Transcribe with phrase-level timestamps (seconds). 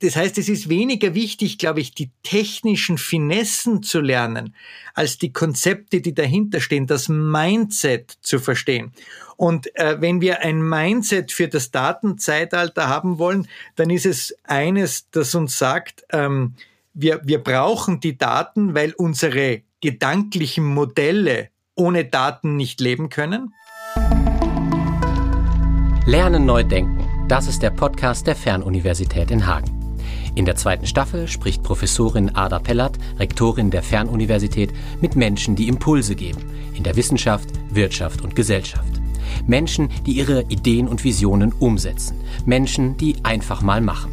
[0.00, 4.54] Das heißt, es ist weniger wichtig, glaube ich, die technischen Finessen zu lernen,
[4.94, 8.92] als die Konzepte, die dahinter stehen, das Mindset zu verstehen.
[9.36, 15.08] Und äh, wenn wir ein Mindset für das Datenzeitalter haben wollen, dann ist es eines,
[15.10, 16.54] das uns sagt, ähm,
[16.92, 23.52] wir, wir brauchen die Daten, weil unsere gedanklichen Modelle ohne Daten nicht leben können.
[26.06, 27.26] Lernen neu denken.
[27.28, 29.75] Das ist der Podcast der Fernuniversität in Hagen.
[30.36, 36.14] In der zweiten Staffel spricht Professorin Ada Pellert, Rektorin der Fernuniversität, mit Menschen, die Impulse
[36.14, 36.42] geben
[36.74, 39.00] in der Wissenschaft, Wirtschaft und Gesellschaft.
[39.46, 42.20] Menschen, die ihre Ideen und Visionen umsetzen.
[42.44, 44.12] Menschen, die einfach mal machen.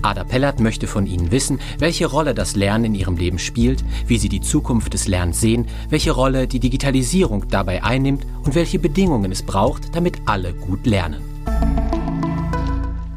[0.00, 4.16] Ada Pellert möchte von Ihnen wissen, welche Rolle das Lernen in Ihrem Leben spielt, wie
[4.16, 9.30] Sie die Zukunft des Lernens sehen, welche Rolle die Digitalisierung dabei einnimmt und welche Bedingungen
[9.30, 11.22] es braucht, damit alle gut lernen.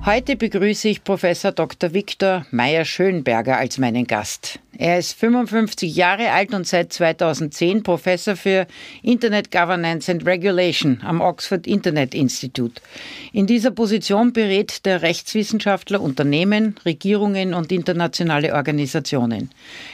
[0.06, 1.96] Heute begrüße ich Professor Dr.
[1.96, 4.60] Viktor Meyer-Schönberger als meinen Gast.
[4.78, 8.68] Er ist 55 Jahre alt und seit 2010 Professor für
[9.02, 12.80] Internet Governance and Regulation am Oxford Internet Institute.
[13.34, 19.50] In dieser Position berät der Rechtswissenschaftler Unternehmen, Regierungen und internationale Organisationen.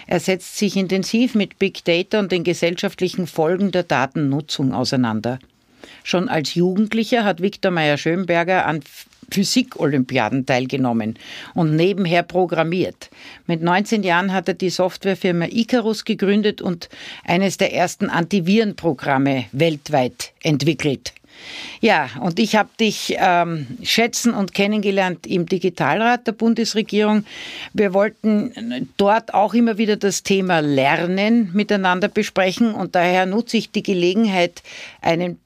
[0.07, 5.39] Er setzt sich intensiv mit Big Data und den gesellschaftlichen Folgen der Datennutzung auseinander.
[6.03, 8.81] Schon als Jugendlicher hat Viktor Meyer-Schönberger an
[9.31, 11.17] Physik-Olympiaden teilgenommen
[11.53, 13.09] und nebenher programmiert.
[13.47, 16.89] Mit 19 Jahren hat er die Softwarefirma Icarus gegründet und
[17.23, 21.13] eines der ersten Antivirenprogramme weltweit entwickelt.
[21.79, 27.25] Ja, und ich habe dich ähm, schätzen und kennengelernt im Digitalrat der Bundesregierung.
[27.73, 33.71] Wir wollten dort auch immer wieder das Thema Lernen miteinander besprechen und daher nutze ich
[33.71, 34.61] die Gelegenheit,
[35.01, 35.39] einen,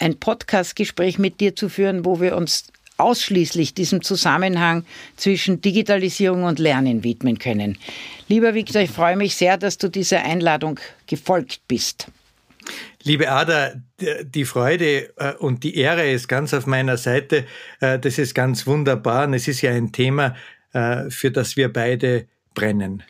[0.00, 2.66] ein Podcast-Gespräch mit dir zu führen, wo wir uns
[2.98, 4.84] ausschließlich diesem Zusammenhang
[5.16, 7.78] zwischen Digitalisierung und Lernen widmen können.
[8.28, 12.08] Lieber Viktor, ich freue mich sehr, dass du dieser Einladung gefolgt bist.
[13.02, 13.74] Liebe Ada,
[14.22, 17.44] die Freude äh, und die Ehre ist ganz auf meiner Seite.
[17.80, 20.34] Äh, das ist ganz wunderbar und es ist ja ein Thema,
[20.72, 23.04] äh, für das wir beide brennen.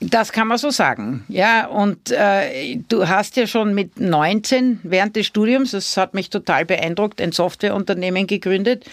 [0.00, 1.24] Das kann man so sagen.
[1.28, 6.30] Ja, und äh, du hast ja schon mit 19 während des Studiums, das hat mich
[6.30, 8.86] total beeindruckt, ein Softwareunternehmen gegründet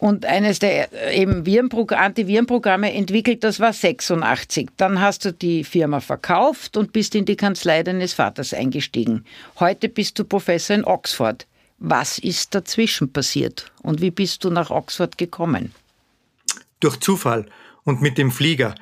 [0.00, 4.70] und eines der äh, eben Antivirenprogramme entwickelt, das war 86.
[4.78, 9.26] Dann hast du die Firma verkauft und bist in die Kanzlei deines Vaters eingestiegen.
[9.60, 11.46] Heute bist du Professor in Oxford.
[11.78, 15.74] Was ist dazwischen passiert und wie bist du nach Oxford gekommen?
[16.80, 17.44] Durch Zufall
[17.84, 18.74] und mit dem Flieger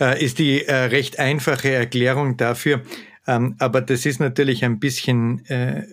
[0.00, 2.82] äh, ist die äh, recht einfache Erklärung dafür.
[3.26, 5.84] Ähm, aber das ist natürlich ein bisschen äh,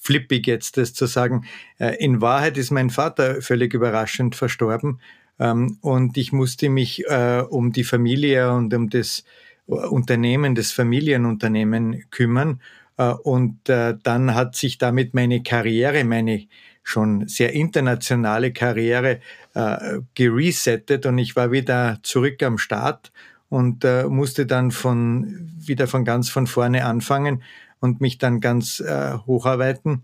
[0.00, 1.44] flippig jetzt, das zu sagen.
[1.78, 5.00] Äh, in Wahrheit ist mein Vater völlig überraschend verstorben
[5.38, 9.24] ähm, und ich musste mich äh, um die Familie und um das
[9.66, 12.60] Unternehmen, das Familienunternehmen kümmern.
[12.96, 16.46] Äh, und äh, dann hat sich damit meine Karriere, meine
[16.88, 19.20] schon sehr internationale Karriere
[19.54, 23.12] äh, geresettet und ich war wieder zurück am Start
[23.50, 27.42] und äh, musste dann von wieder von ganz von vorne anfangen
[27.80, 30.02] und mich dann ganz äh, hocharbeiten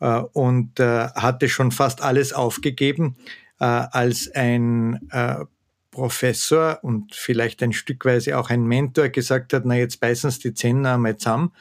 [0.00, 3.14] äh, und äh, hatte schon fast alles aufgegeben,
[3.60, 5.44] äh, als ein äh,
[5.92, 10.54] Professor und vielleicht ein Stückweise auch ein Mentor gesagt hat, na jetzt beißen Sie die
[10.54, 11.52] Zähne einmal zusammen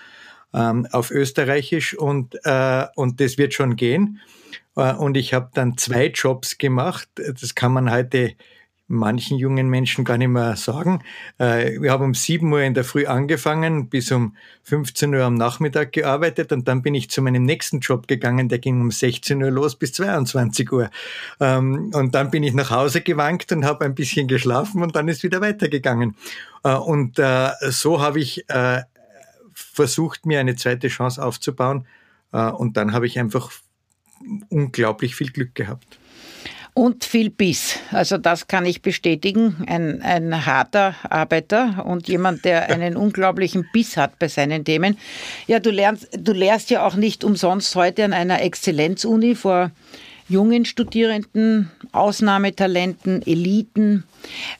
[0.51, 4.19] ähm, auf Österreichisch und, äh, und das wird schon gehen.
[4.75, 7.09] Äh, und ich habe dann zwei Jobs gemacht.
[7.15, 8.35] Das kann man heute
[8.87, 11.01] manchen jungen Menschen gar nicht mehr sagen.
[11.37, 15.35] Äh, wir haben um 7 Uhr in der Früh angefangen, bis um 15 Uhr am
[15.35, 19.41] Nachmittag gearbeitet und dann bin ich zu meinem nächsten Job gegangen, der ging um 16
[19.41, 20.89] Uhr los bis 22 Uhr.
[21.39, 25.07] Ähm, und dann bin ich nach Hause gewankt und habe ein bisschen geschlafen und dann
[25.07, 26.15] ist wieder weitergegangen.
[26.63, 27.21] Äh, und
[27.69, 28.45] so habe ich
[29.53, 31.87] versucht, mir eine zweite Chance aufzubauen
[32.31, 33.51] und dann habe ich einfach
[34.49, 35.97] unglaublich viel Glück gehabt.
[36.75, 37.77] Und viel Biss.
[37.91, 39.63] Also das kann ich bestätigen.
[39.67, 44.97] Ein, ein harter Arbeiter und jemand, der einen unglaublichen Biss hat bei seinen Themen.
[45.45, 49.69] Ja, du lernst, du lehrst ja auch nicht umsonst heute an einer Exzellenzuni vor
[50.27, 54.03] jungen Studierenden, Ausnahmetalenten, Eliten.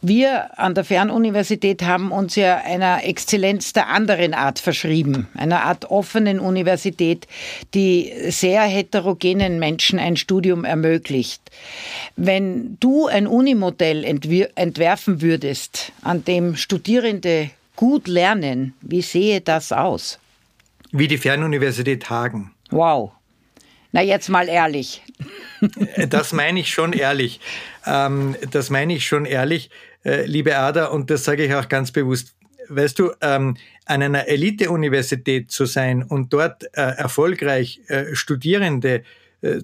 [0.01, 5.89] Wir an der Fernuniversität haben uns ja einer Exzellenz der anderen Art verschrieben, einer Art
[5.89, 7.27] offenen Universität,
[7.73, 11.41] die sehr heterogenen Menschen ein Studium ermöglicht.
[12.15, 20.19] Wenn du ein Unimodell entwerfen würdest, an dem Studierende gut lernen, wie sehe das aus?
[20.91, 22.51] Wie die Fernuniversität Hagen.
[22.69, 23.11] Wow.
[23.93, 25.01] Na, jetzt mal ehrlich.
[26.09, 27.39] Das meine ich schon ehrlich.
[27.85, 29.69] Ähm, das meine ich schon ehrlich.
[30.03, 32.35] äh, liebe Ada, und das sage ich auch ganz bewusst,
[32.67, 33.55] weißt du, ähm,
[33.85, 39.03] an einer Elite-Universität zu sein und dort äh, erfolgreich äh, Studierende
[39.41, 39.61] äh,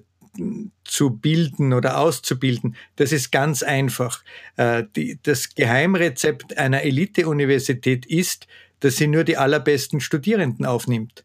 [0.84, 4.22] zu bilden oder auszubilden, das ist ganz einfach.
[4.56, 8.46] Äh, die, das Geheimrezept einer Elite-Universität ist,
[8.78, 11.24] dass sie nur die allerbesten Studierenden aufnimmt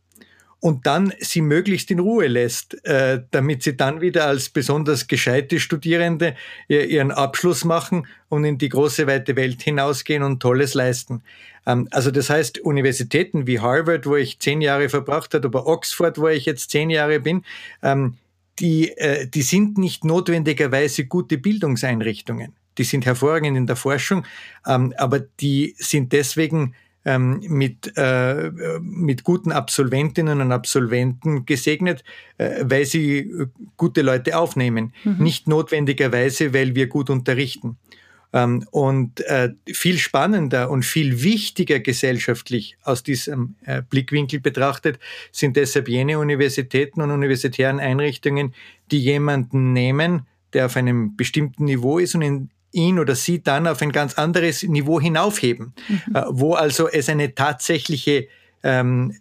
[0.66, 5.60] und dann sie möglichst in Ruhe lässt, äh, damit sie dann wieder als besonders gescheite
[5.60, 6.34] Studierende
[6.68, 11.22] ihren Abschluss machen und in die große weite Welt hinausgehen und Tolles leisten.
[11.68, 16.18] Ähm, also das heißt, Universitäten wie Harvard, wo ich zehn Jahre verbracht habe, oder Oxford,
[16.18, 17.44] wo ich jetzt zehn Jahre bin,
[17.84, 18.18] ähm,
[18.58, 22.54] die, äh, die sind nicht notwendigerweise gute Bildungseinrichtungen.
[22.80, 24.26] Die sind hervorragend in der Forschung,
[24.66, 26.74] ähm, aber die sind deswegen
[27.06, 32.04] ähm, mit, äh, mit guten Absolventinnen und Absolventen gesegnet,
[32.38, 33.48] äh, weil sie äh,
[33.78, 34.94] gute Leute aufnehmen.
[35.04, 35.18] Mhm.
[35.20, 37.78] Nicht notwendigerweise, weil wir gut unterrichten.
[38.34, 45.00] Ähm, und äh, viel spannender und viel wichtiger gesellschaftlich aus diesem äh, Blickwinkel betrachtet
[45.32, 48.54] sind deshalb jene Universitäten und universitären Einrichtungen,
[48.92, 53.68] die jemanden nehmen, der auf einem bestimmten Niveau ist und in, ihn oder sie dann
[53.68, 56.16] auf ein ganz anderes Niveau hinaufheben, mhm.
[56.16, 58.28] Äh, wo also es eine tatsächliche
[58.64, 59.16] ähm,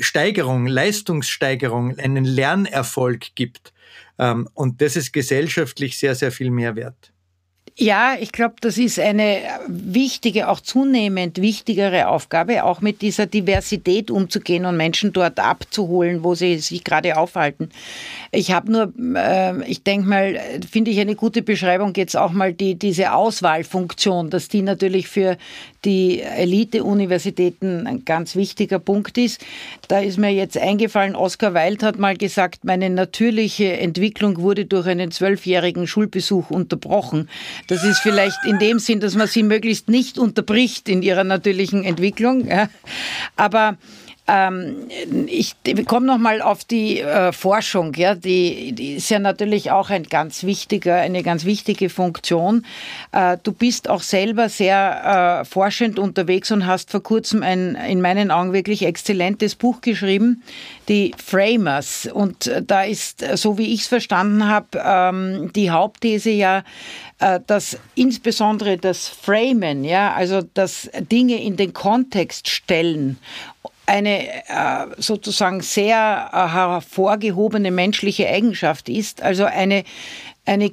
[0.00, 3.72] Steigerung, Leistungssteigerung, einen Lernerfolg gibt.
[4.18, 7.12] Ähm, und das ist gesellschaftlich sehr, sehr viel mehr wert.
[7.78, 14.10] Ja, ich glaube, das ist eine wichtige, auch zunehmend wichtigere Aufgabe, auch mit dieser Diversität
[14.10, 17.68] umzugehen und Menschen dort abzuholen, wo sie sich gerade aufhalten.
[18.32, 20.40] Ich habe nur, äh, ich denke mal,
[20.70, 25.36] finde ich eine gute Beschreibung jetzt auch mal die, diese Auswahlfunktion, dass die natürlich für
[25.86, 29.42] die Elite-Universitäten ein ganz wichtiger Punkt ist.
[29.88, 34.86] Da ist mir jetzt eingefallen, Oscar Wilde hat mal gesagt, meine natürliche Entwicklung wurde durch
[34.88, 37.30] einen zwölfjährigen Schulbesuch unterbrochen.
[37.68, 41.84] Das ist vielleicht in dem Sinn, dass man sie möglichst nicht unterbricht in ihrer natürlichen
[41.84, 42.48] Entwicklung.
[42.48, 42.68] Ja.
[43.36, 43.78] Aber
[44.28, 44.88] ähm,
[45.26, 45.54] ich
[45.86, 47.94] komme noch mal auf die äh, Forschung.
[47.94, 52.66] Ja, die, die, ist ja natürlich auch ein ganz wichtiger, eine ganz wichtige Funktion.
[53.12, 58.00] Äh, du bist auch selber sehr äh, forschend unterwegs und hast vor kurzem ein in
[58.00, 60.42] meinen Augen wirklich exzellentes Buch geschrieben,
[60.88, 62.08] die Framers.
[62.12, 66.64] Und da ist, so wie ich es verstanden habe, ähm, die Hauptthese ja,
[67.20, 73.18] äh, dass insbesondere das Framen, ja, also das Dinge in den Kontext stellen
[73.86, 79.84] eine äh, sozusagen sehr äh, hervorgehobene menschliche Eigenschaft ist, also eine,
[80.44, 80.72] eine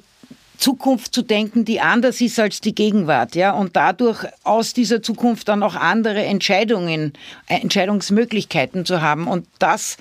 [0.57, 5.47] Zukunft zu denken, die anders ist als die Gegenwart, ja, und dadurch aus dieser Zukunft
[5.47, 7.13] dann auch andere Entscheidungen,
[7.47, 9.27] äh, Entscheidungsmöglichkeiten zu haben.
[9.27, 9.97] Und das,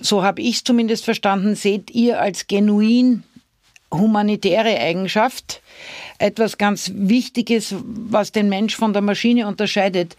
[0.00, 3.24] so habe ich es zumindest verstanden, seht ihr als genuin
[3.92, 5.60] humanitäre Eigenschaft,
[6.18, 10.16] etwas ganz Wichtiges, was den Mensch von der Maschine unterscheidet.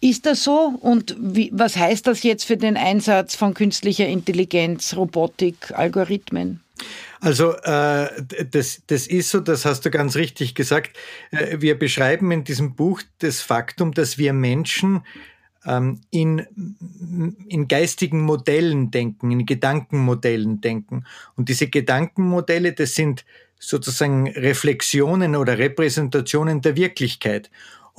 [0.00, 0.74] Ist das so?
[0.80, 6.60] Und wie, was heißt das jetzt für den Einsatz von künstlicher Intelligenz, Robotik, Algorithmen?
[7.20, 8.08] Also äh,
[8.50, 10.96] das, das ist so, das hast du ganz richtig gesagt.
[11.30, 15.02] Äh, wir beschreiben in diesem Buch das Faktum, dass wir Menschen
[15.66, 16.46] ähm, in,
[17.48, 21.04] in geistigen Modellen denken, in Gedankenmodellen denken.
[21.36, 23.26] Und diese Gedankenmodelle, das sind
[23.58, 27.50] sozusagen Reflexionen oder Repräsentationen der Wirklichkeit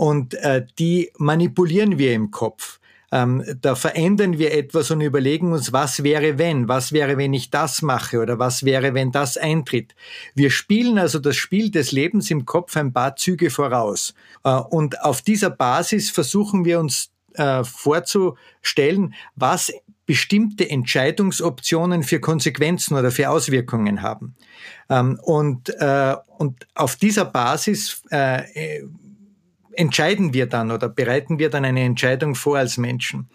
[0.02, 2.80] und äh, die manipulieren wir im Kopf.
[3.12, 7.52] Ähm, da verändern wir etwas und überlegen uns, was wäre wenn, was wäre, wenn ich
[7.52, 9.94] das mache oder was wäre, wenn das eintritt.
[10.34, 14.16] Wir spielen also das Spiel des Lebens im Kopf ein paar Züge voraus.
[14.44, 19.72] Äh, und auf dieser Basis versuchen wir uns äh, vorzustellen, was
[20.08, 24.36] bestimmte Entscheidungsoptionen für Konsequenzen oder für Auswirkungen haben.
[24.90, 28.82] Ähm, und, äh, und auf dieser Basis äh,
[29.74, 33.30] entscheiden wir dann oder bereiten wir dann eine Entscheidung vor als Menschen.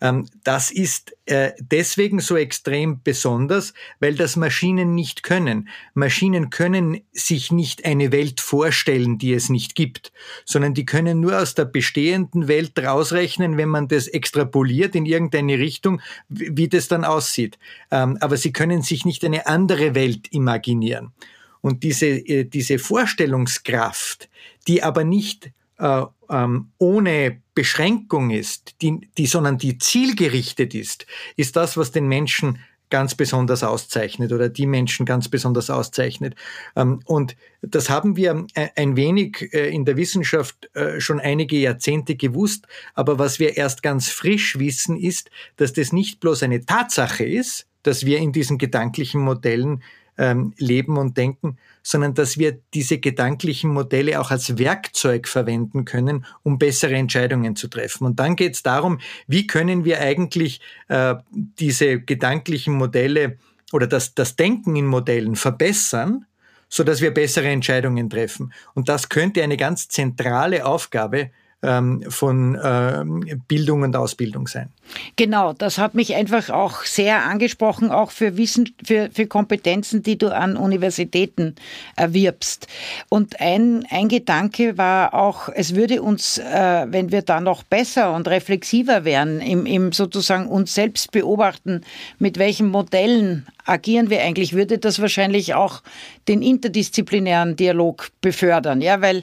[0.00, 5.68] Ähm, das ist äh, deswegen so extrem besonders, weil das Maschinen nicht können.
[5.94, 10.12] Maschinen können sich nicht eine Welt vorstellen, die es nicht gibt,
[10.44, 15.58] sondern die können nur aus der bestehenden Welt rausrechnen, wenn man das extrapoliert in irgendeine
[15.58, 17.58] Richtung, wie das dann aussieht.
[17.90, 21.12] Ähm, aber sie können sich nicht eine andere Welt imaginieren.
[21.60, 24.28] Und diese, äh, diese Vorstellungskraft,
[24.68, 31.06] die aber nicht äh, ähm, ohne Beschränkung ist, die, die, sondern die zielgerichtet ist,
[31.36, 32.58] ist das, was den Menschen
[32.90, 36.34] ganz besonders auszeichnet oder die Menschen ganz besonders auszeichnet.
[36.76, 41.56] Ähm, und das haben wir äh, ein wenig äh, in der Wissenschaft äh, schon einige
[41.56, 42.66] Jahrzehnte gewusst.
[42.94, 47.66] Aber was wir erst ganz frisch wissen, ist, dass das nicht bloß eine Tatsache ist,
[47.82, 49.82] dass wir in diesen gedanklichen Modellen
[50.18, 56.26] ähm, leben und denken, sondern dass wir diese gedanklichen Modelle auch als Werkzeug verwenden können,
[56.42, 58.04] um bessere Entscheidungen zu treffen.
[58.04, 63.38] Und dann geht es darum, wie können wir eigentlich äh, diese gedanklichen Modelle
[63.72, 66.26] oder das, das Denken in Modellen verbessern,
[66.68, 68.52] so dass wir bessere Entscheidungen treffen.
[68.74, 71.30] Und das könnte eine ganz zentrale Aufgabe
[71.62, 74.70] ähm, von ähm, Bildung und Ausbildung sein.
[75.16, 80.16] Genau, das hat mich einfach auch sehr angesprochen, auch für Wissen, für, für Kompetenzen, die
[80.16, 81.56] du an Universitäten
[81.96, 82.66] erwirbst.
[83.08, 88.14] Und ein, ein Gedanke war auch, es würde uns, äh, wenn wir da noch besser
[88.14, 91.82] und reflexiver wären, im, im sozusagen uns selbst beobachten,
[92.18, 95.82] mit welchen Modellen agieren wir eigentlich, würde das wahrscheinlich auch
[96.26, 99.22] den interdisziplinären Dialog befördern, ja, weil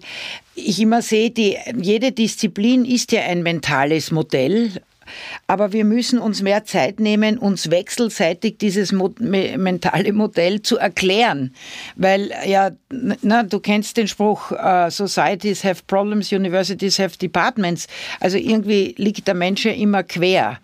[0.54, 4.72] ich immer sehe, die, jede Disziplin ist ja ein mentales Modell
[5.48, 11.54] aber wir müssen uns mehr Zeit nehmen, uns wechselseitig dieses mentale Modell zu erklären.
[11.96, 12.72] Weil ja,
[13.22, 17.88] na, du kennst den Spruch, uh, Societies have problems, Universities have departments.
[18.20, 20.60] Also irgendwie liegt der Mensch ja immer quer.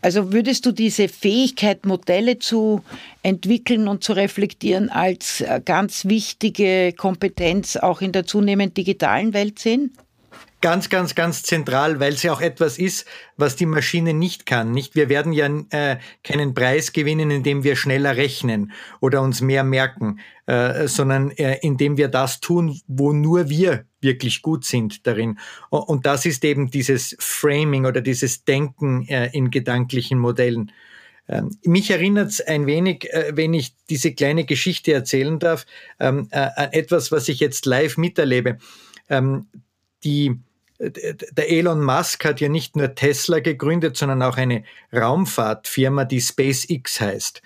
[0.00, 2.82] Also würdest du diese Fähigkeit, Modelle zu
[3.22, 9.58] entwickeln und zu reflektieren, als äh, ganz wichtige Kompetenz auch in der zunehmend digitalen Welt
[9.58, 9.92] sehen?
[10.60, 14.72] Ganz, ganz, ganz zentral, weil sie auch etwas ist, was die Maschine nicht kann.
[14.72, 19.64] Nicht, wir werden ja äh, keinen Preis gewinnen, indem wir schneller rechnen oder uns mehr
[19.64, 25.38] merken, äh, sondern äh, indem wir das tun, wo nur wir wirklich gut sind darin.
[25.70, 30.72] Und das ist eben dieses Framing oder dieses Denken äh, in gedanklichen Modellen.
[31.28, 35.66] Ähm, mich erinnert es ein wenig, äh, wenn ich diese kleine Geschichte erzählen darf,
[36.00, 38.58] ähm, äh, an etwas, was ich jetzt live miterlebe.
[39.10, 39.46] Ähm,
[40.04, 40.38] die
[40.78, 47.00] der Elon Musk hat ja nicht nur Tesla gegründet, sondern auch eine Raumfahrtfirma, die SpaceX
[47.00, 47.42] heißt.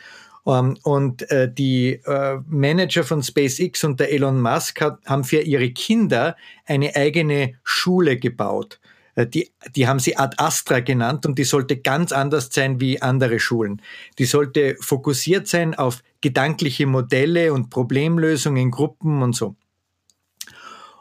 [0.46, 5.70] Ähm, und äh, die äh, Manager von SpaceX und der Elon Musk haben für ihre
[5.70, 6.36] Kinder
[6.66, 8.80] eine eigene Schule gebaut.
[9.14, 13.00] Äh, die, die haben sie Ad Astra genannt und die sollte ganz anders sein wie
[13.00, 13.80] andere Schulen.
[14.18, 19.56] Die sollte fokussiert sein auf gedankliche Modelle und Problemlösungen, Gruppen und so.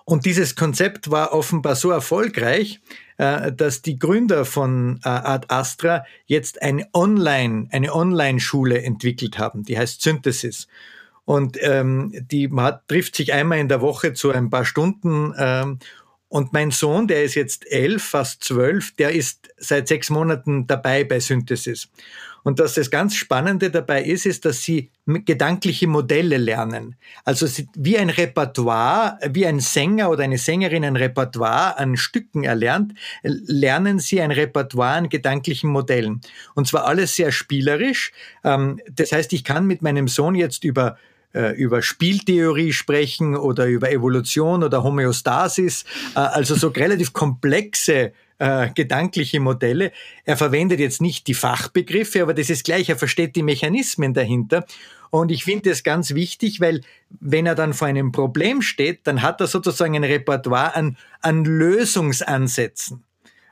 [0.06, 2.82] Und dieses Konzept war offenbar so erfolgreich,
[3.18, 9.64] äh, dass die Gründer von äh, Ad Astra jetzt eine Online, eine Online-Schule entwickelt haben,
[9.64, 10.68] die heißt Synthesis.
[11.24, 15.34] Und ähm, die man trifft sich einmal in der Woche zu ein paar Stunden.
[15.38, 15.80] Ähm,
[16.28, 21.04] und mein Sohn, der ist jetzt elf, fast zwölf, der ist seit sechs Monaten dabei
[21.04, 21.90] bei Synthesis.
[22.44, 26.96] Und dass das ganz Spannende dabei ist, ist, dass sie gedankliche Modelle lernen.
[27.24, 32.94] Also wie ein Repertoire, wie ein Sänger oder eine Sängerin ein Repertoire an Stücken erlernt,
[33.24, 36.22] lernen sie ein Repertoire an gedanklichen Modellen.
[36.56, 38.12] Und zwar alles sehr spielerisch.
[38.44, 40.98] Ähm, das heißt, ich kann mit meinem Sohn jetzt über
[41.34, 48.72] äh, über Spieltheorie sprechen oder über Evolution oder Homöostasis, äh, also so relativ komplexe äh,
[48.74, 49.92] gedankliche Modelle.
[50.26, 54.66] Er verwendet jetzt nicht die Fachbegriffe, aber das ist gleich, er versteht die Mechanismen dahinter.
[55.12, 56.82] Und ich finde das ganz wichtig, weil
[57.20, 61.46] wenn er dann vor einem Problem steht, dann hat er sozusagen ein Repertoire an, an
[61.46, 63.04] Lösungsansätzen.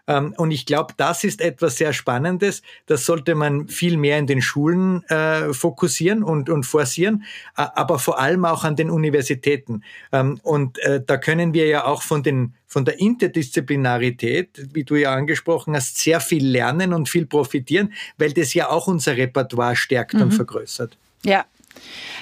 [0.10, 2.64] Ähm, und ich glaube, das ist etwas sehr Spannendes.
[2.88, 7.24] Das sollte man viel mehr in den Schulen äh, fokussieren und, und forcieren,
[7.54, 9.84] aber vor allem auch an den Universitäten.
[10.12, 14.96] Ähm, und äh, da können wir ja auch von den von der Interdisziplinarität, wie du
[14.96, 19.76] ja angesprochen hast, sehr viel lernen und viel profitieren, weil das ja auch unser Repertoire
[19.76, 20.22] stärkt mhm.
[20.22, 20.96] und vergrößert.
[21.26, 21.46] Ja,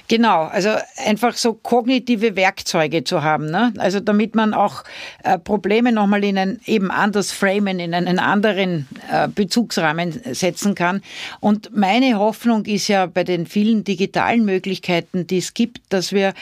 [0.10, 0.70] Genau, also
[1.06, 3.74] einfach so kognitive Werkzeuge zu haben, ne?
[3.78, 4.86] also damit man auch
[5.24, 11.02] äh, Probleme nochmal in ein eben anders framen, in einen anderen äh, Bezugsrahmen setzen kann.
[11.42, 16.34] Und meine Hoffnung ist ja bei den vielen digitalen Möglichkeiten, die es gibt, dass wir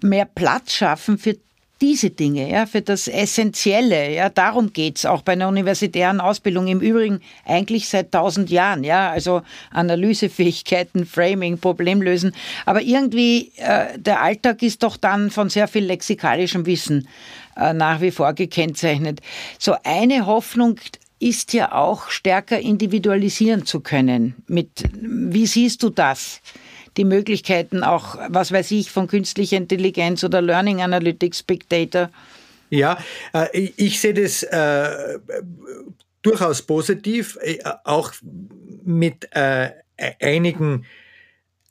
[0.00, 1.36] mehr Platz schaffen für
[1.80, 6.66] diese Dinge, ja, für das Essentielle, ja, darum geht's auch bei einer universitären Ausbildung.
[6.66, 12.32] Im Übrigen eigentlich seit tausend Jahren, ja, also Analysefähigkeiten, Framing, Problemlösen.
[12.66, 17.08] Aber irgendwie, äh, der Alltag ist doch dann von sehr viel lexikalischem Wissen
[17.56, 19.20] äh, nach wie vor gekennzeichnet.
[19.58, 20.78] So eine Hoffnung
[21.18, 24.34] ist ja auch stärker individualisieren zu können.
[24.46, 26.40] Mit, wie siehst du das?
[27.00, 32.10] Die Möglichkeiten auch, was weiß ich, von künstlicher Intelligenz oder Learning Analytics, Big Data?
[32.68, 32.98] Ja,
[33.32, 35.18] äh, ich sehe das äh,
[36.20, 38.12] durchaus positiv, äh, auch
[38.84, 39.30] mit
[40.20, 40.84] einigen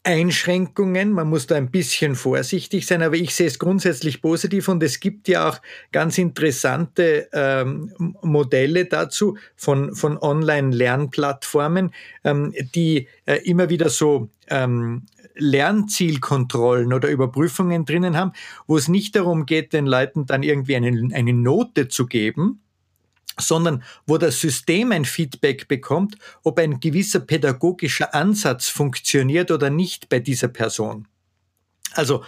[0.04, 1.12] Einschränkungen.
[1.12, 5.00] Man muss da ein bisschen vorsichtig sein, aber ich sehe es grundsätzlich positiv und es
[5.00, 11.92] gibt ja auch ganz interessante ähm, Modelle dazu von, von Online-Lernplattformen,
[12.24, 15.04] ähm, die äh, immer wieder so ähm,
[15.40, 18.34] Lernzielkontrollen oder Überprüfungen drinnen haben,
[18.68, 22.62] wo es nicht darum geht, den Leuten dann irgendwie eine, eine Note zu geben,
[23.38, 30.10] sondern wo das System ein Feedback bekommt, ob ein gewisser pädagogischer Ansatz funktioniert oder nicht
[30.10, 31.08] bei dieser Person.
[31.94, 32.24] Also,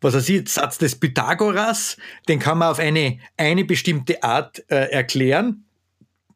[0.00, 1.96] was er sieht, Satz des Pythagoras,
[2.28, 5.65] den kann man auf eine, eine bestimmte Art äh, erklären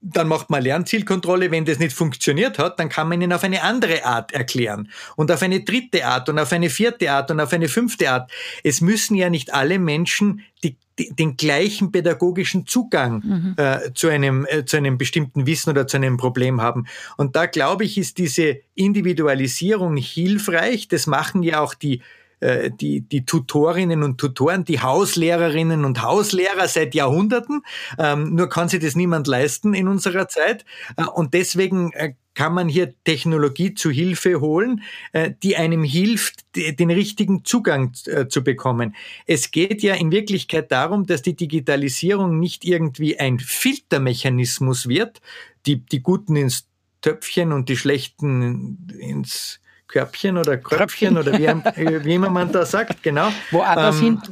[0.00, 1.50] dann macht man Lernzielkontrolle.
[1.50, 5.30] Wenn das nicht funktioniert hat, dann kann man ihn auf eine andere Art erklären und
[5.30, 8.30] auf eine dritte Art und auf eine vierte Art und auf eine fünfte Art.
[8.64, 13.54] Es müssen ja nicht alle Menschen die, die, den gleichen pädagogischen Zugang mhm.
[13.57, 16.87] äh, zu einem äh, zu einem bestimmten Wissen oder zu einem Problem haben.
[17.16, 20.88] Und da glaube ich, ist diese Individualisierung hilfreich.
[20.88, 22.02] Das machen ja auch die
[22.40, 27.62] äh, die, die Tutorinnen und Tutoren, die Hauslehrerinnen und Hauslehrer seit Jahrhunderten.
[27.99, 30.64] Ähm, nur kann sich das niemand leisten in unserer Zeit.
[30.97, 34.82] Äh, und deswegen äh, kann man hier Technologie zu Hilfe holen,
[35.12, 38.94] äh, die einem hilft, den richtigen Zugang äh, zu bekommen.
[39.26, 45.20] Es geht ja in Wirklichkeit darum, dass die Digitalisierung nicht irgendwie ein Filtermechanismus wird,
[45.66, 46.66] die, die Guten ins
[47.02, 52.64] Töpfchen und die Schlechten ins Körbchen oder Kröpfchen oder wie, äh, wie immer man da
[52.64, 53.30] sagt, genau.
[53.50, 54.23] Woanders ähm, hin.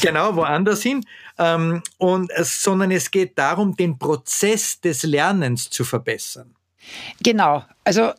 [0.00, 1.04] Genau, woanders hin.
[1.38, 6.54] Ähm, und, sondern es geht darum, den Prozess des Lernens zu verbessern.
[7.20, 8.12] Genau, also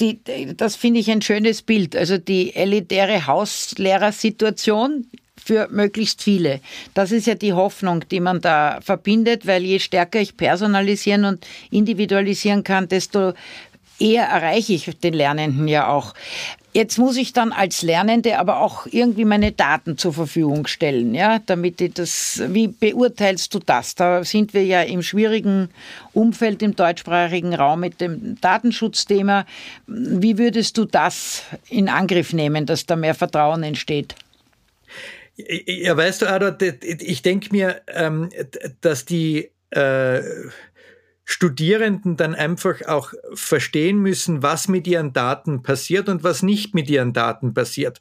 [0.00, 0.20] die,
[0.56, 1.94] das finde ich ein schönes Bild.
[1.94, 5.06] Also die elitäre Hauslehrersituation
[5.46, 6.60] für möglichst viele.
[6.92, 11.46] Das ist ja die Hoffnung, die man da verbindet, weil je stärker ich personalisieren und
[11.70, 13.32] individualisieren kann, desto
[13.98, 16.14] eher erreiche ich den Lernenden ja auch.
[16.72, 21.38] Jetzt muss ich dann als Lernende aber auch irgendwie meine Daten zur Verfügung stellen, ja,
[21.46, 23.94] damit ich das, wie beurteilst du das?
[23.94, 25.70] Da sind wir ja im schwierigen
[26.12, 29.46] Umfeld im deutschsprachigen Raum mit dem Datenschutzthema.
[29.86, 34.14] Wie würdest du das in Angriff nehmen, dass da mehr Vertrauen entsteht?
[35.36, 38.28] Ja, weißt du, Ada, ich denke mir, ähm,
[38.82, 40.20] dass die äh,
[41.28, 46.88] Studierenden dann einfach auch verstehen müssen, was mit ihren Daten passiert und was nicht mit
[46.88, 48.00] ihren Daten passiert.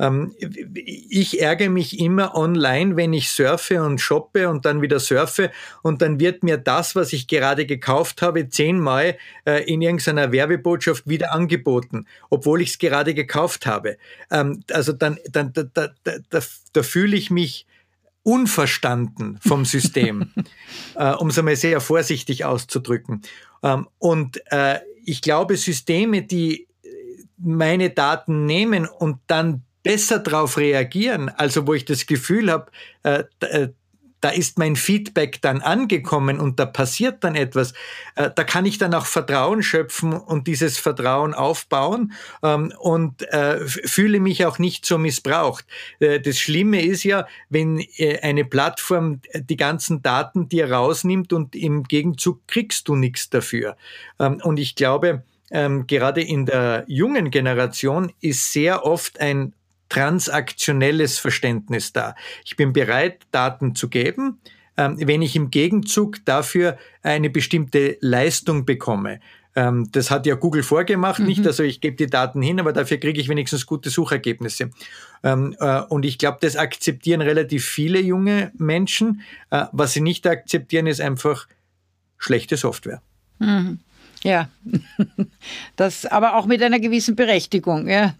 [0.00, 0.34] Ähm,
[0.74, 6.02] ich ärgere mich immer online, wenn ich surfe und shoppe und dann wieder surfe und
[6.02, 11.32] dann wird mir das, was ich gerade gekauft habe, zehnmal äh, in irgendeiner Werbebotschaft wieder
[11.32, 13.98] angeboten, obwohl ich es gerade gekauft habe.
[14.32, 16.40] Ähm, also dann, dann da, da, da,
[16.72, 17.66] da fühle ich mich
[18.24, 20.32] unverstanden vom System,
[20.96, 23.22] äh, um es einmal sehr vorsichtig auszudrücken.
[23.62, 26.66] Ähm, und äh, ich glaube, Systeme, die
[27.36, 32.72] meine Daten nehmen und dann besser darauf reagieren, also wo ich das Gefühl habe,
[33.04, 33.68] äh, äh
[34.24, 37.74] da ist mein Feedback dann angekommen und da passiert dann etwas,
[38.14, 43.60] äh, da kann ich dann auch Vertrauen schöpfen und dieses Vertrauen aufbauen ähm, und äh,
[43.66, 45.66] fühle mich auch nicht so missbraucht.
[46.00, 47.84] Äh, das Schlimme ist ja, wenn
[48.22, 53.76] eine Plattform die ganzen Daten dir rausnimmt und im Gegenzug kriegst du nichts dafür.
[54.18, 59.52] Ähm, und ich glaube, ähm, gerade in der jungen Generation ist sehr oft ein
[59.88, 62.14] transaktionelles Verständnis da.
[62.44, 64.38] Ich bin bereit, Daten zu geben,
[64.76, 69.20] ähm, wenn ich im Gegenzug dafür eine bestimmte Leistung bekomme.
[69.56, 71.26] Ähm, das hat ja Google vorgemacht, mhm.
[71.26, 71.46] nicht?
[71.46, 74.70] Also ich gebe die Daten hin, aber dafür kriege ich wenigstens gute Suchergebnisse.
[75.22, 79.22] Ähm, äh, und ich glaube, das akzeptieren relativ viele junge Menschen.
[79.50, 81.46] Äh, was sie nicht akzeptieren, ist einfach
[82.18, 83.00] schlechte Software.
[83.38, 83.78] Mhm.
[84.24, 84.48] Ja,
[85.76, 87.90] das aber auch mit einer gewissen Berechtigung.
[87.90, 88.14] Ja.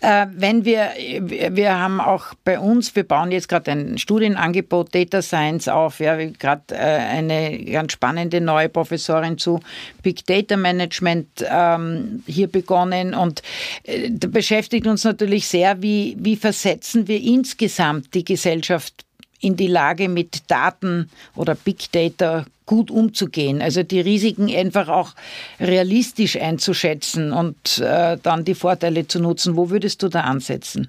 [0.00, 5.20] Äh, wenn wir, wir haben auch bei uns, wir bauen jetzt gerade ein Studienangebot Data
[5.20, 9.58] Science auf, ja, gerade äh, eine ganz spannende neue Professorin zu
[10.04, 13.42] Big Data Management ähm, hier begonnen und
[13.82, 19.04] äh, beschäftigt uns natürlich sehr, wie, wie versetzen wir insgesamt die Gesellschaft
[19.40, 23.60] in die Lage, mit Daten oder Big Data gut umzugehen.
[23.60, 25.14] Also die Risiken einfach auch
[25.58, 29.56] realistisch einzuschätzen und äh, dann die Vorteile zu nutzen.
[29.56, 30.88] Wo würdest du da ansetzen?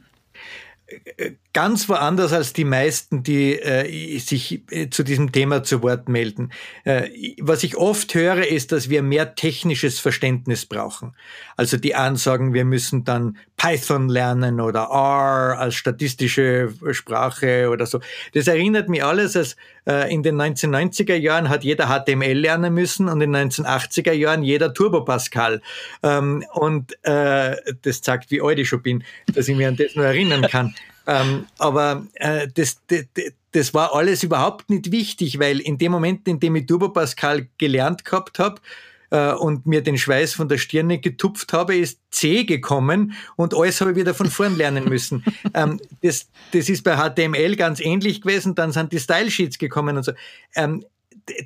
[1.53, 6.51] Ganz woanders als die meisten, die äh, sich äh, zu diesem Thema zu Wort melden.
[6.85, 7.09] Äh,
[7.41, 11.13] was ich oft höre, ist, dass wir mehr technisches Verständnis brauchen.
[11.57, 17.99] Also die Ansagen, wir müssen dann Python lernen oder R als statistische Sprache oder so.
[18.33, 23.09] Das erinnert mich alles, als äh, in den 1990er Jahren hat jeder HTML lernen müssen
[23.09, 25.61] und in den 1980er Jahren jeder Turbo Pascal.
[26.01, 29.95] Ähm, und äh, das zeigt, wie alt ich schon bin, dass ich mich an das
[29.95, 30.73] nur erinnern kann.
[31.11, 33.05] Ähm, aber äh, das, das,
[33.51, 37.47] das war alles überhaupt nicht wichtig, weil in dem Moment, in dem ich Turbo Pascal
[37.57, 38.61] gelernt gehabt habe,
[39.09, 43.81] äh, und mir den Schweiß von der Stirne getupft habe, ist C gekommen und alles
[43.81, 45.23] habe ich wieder von vorn lernen müssen.
[45.53, 49.97] ähm, das, das ist bei HTML ganz ähnlich gewesen, dann sind die Style Sheets gekommen
[49.97, 50.13] und so.
[50.55, 50.85] Ähm,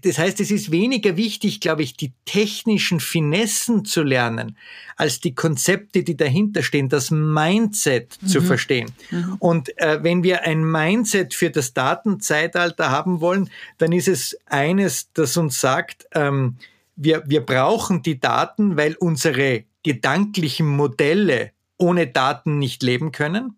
[0.04, 4.58] das heißt, es ist weniger wichtig, glaube ich, die technischen Finessen zu lernen,
[4.96, 8.28] als die Konzepte, die dahinter stehen, das Mindset mhm.
[8.28, 8.92] zu verstehen.
[9.12, 9.36] Mhm.
[9.40, 15.12] Und äh, wenn wir ein Mindset für das Datenzeitalter haben wollen, dann ist es eines,
[15.14, 16.58] das uns sagt, ähm,
[16.96, 23.58] wir, wir brauchen die Daten, weil unsere gedanklichen Modelle ohne Daten nicht leben können.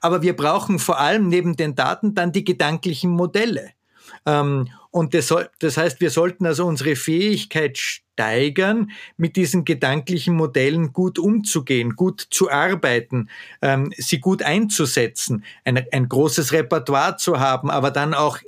[0.00, 3.70] Aber wir brauchen vor allem neben den Daten dann die gedanklichen Modelle.
[4.26, 10.92] Ähm, und das, das heißt, wir sollten also unsere Fähigkeit steigern, mit diesen gedanklichen Modellen
[10.92, 13.28] gut umzugehen, gut zu arbeiten,
[13.62, 18.38] ähm, sie gut einzusetzen, ein, ein großes Repertoire zu haben, aber dann auch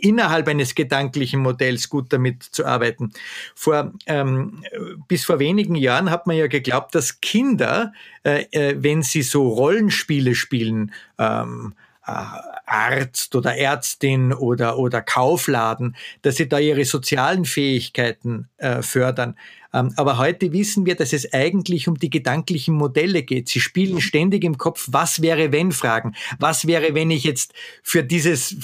[0.00, 3.12] innerhalb eines gedanklichen Modells gut damit zu arbeiten.
[3.54, 4.62] Vor, ähm,
[5.08, 7.92] bis vor wenigen Jahren hat man ja geglaubt, dass Kinder,
[8.24, 15.96] äh, äh, wenn sie so Rollenspiele spielen, ähm, äh, Arzt oder Ärztin oder, oder Kaufladen,
[16.22, 19.36] dass sie da ihre sozialen Fähigkeiten äh, fördern.
[19.72, 23.48] Ähm, aber heute wissen wir, dass es eigentlich um die gedanklichen Modelle geht.
[23.48, 26.14] Sie spielen ständig im Kopf, was wäre wenn Fragen.
[26.38, 28.56] Was wäre, wenn ich jetzt für dieses,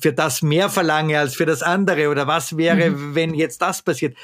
[0.00, 2.10] für das mehr verlange als für das andere?
[2.10, 3.14] Oder was wäre, mhm.
[3.14, 4.16] wenn jetzt das passiert?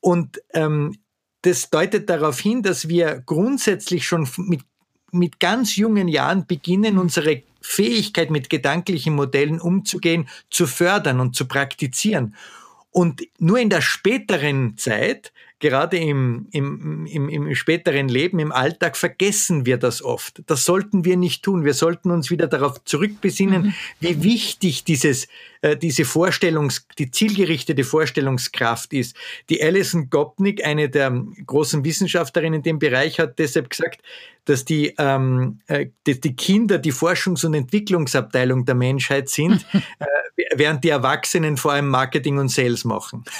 [0.00, 0.96] Und ähm,
[1.42, 4.62] das deutet darauf hin, dass wir grundsätzlich schon mit,
[5.12, 11.48] mit ganz jungen Jahren beginnen, unsere Fähigkeit, mit gedanklichen Modellen umzugehen, zu fördern und zu
[11.48, 12.36] praktizieren.
[12.90, 15.32] Und nur in der späteren Zeit
[15.64, 20.42] gerade im, im, im, im späteren Leben, im Alltag vergessen wir das oft.
[20.46, 21.64] Das sollten wir nicht tun.
[21.64, 23.74] Wir sollten uns wieder darauf zurückbesinnen, mhm.
[23.98, 25.26] wie wichtig dieses,
[25.62, 29.16] äh, diese Vorstellungs, die zielgerichtete Vorstellungskraft ist.
[29.48, 34.02] Die Alison Gopnik, eine der großen Wissenschaftlerinnen in dem Bereich, hat deshalb gesagt,
[34.44, 40.04] dass die, ähm, äh, dass die Kinder die Forschungs- und Entwicklungsabteilung der Menschheit sind, äh,
[40.56, 43.24] während die Erwachsenen vor allem Marketing und Sales machen.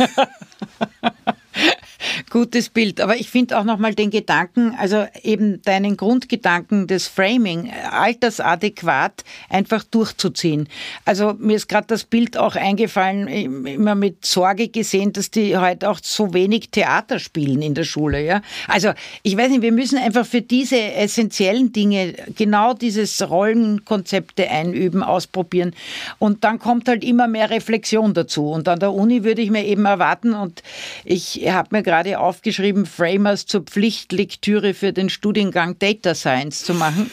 [2.30, 3.00] Gutes Bild.
[3.00, 9.84] Aber ich finde auch nochmal den Gedanken, also eben deinen Grundgedanken des Framing, altersadäquat einfach
[9.84, 10.68] durchzuziehen.
[11.04, 15.90] Also mir ist gerade das Bild auch eingefallen, immer mit Sorge gesehen, dass die heute
[15.90, 18.24] auch so wenig Theater spielen in der Schule.
[18.24, 18.42] Ja?
[18.68, 25.02] Also ich weiß nicht, wir müssen einfach für diese essentiellen Dinge genau dieses Rollenkonzepte einüben,
[25.02, 25.74] ausprobieren.
[26.18, 28.50] Und dann kommt halt immer mehr Reflexion dazu.
[28.50, 30.62] Und an der Uni würde ich mir eben erwarten, und
[31.04, 36.74] ich habe mir gerade gerade aufgeschrieben, Framers zur Pflichtlektüre für den Studiengang Data Science zu
[36.74, 37.10] machen,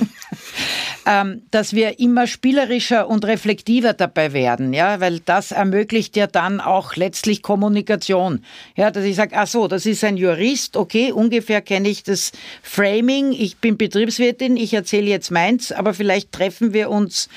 [1.06, 6.60] ähm, dass wir immer spielerischer und reflektiver dabei werden, ja, weil das ermöglicht ja dann
[6.60, 8.44] auch letztlich Kommunikation.
[8.76, 12.34] Ja, dass ich sage, ach so, das ist ein Jurist, okay, ungefähr kenne ich das
[12.62, 17.30] Framing, ich bin Betriebswirtin, ich erzähle jetzt meins, aber vielleicht treffen wir uns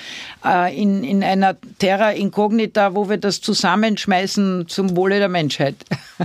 [0.45, 5.77] äh, in, in einer Terra Incognita, wo wir das zusammenschmeißen zum Wohle der Menschheit.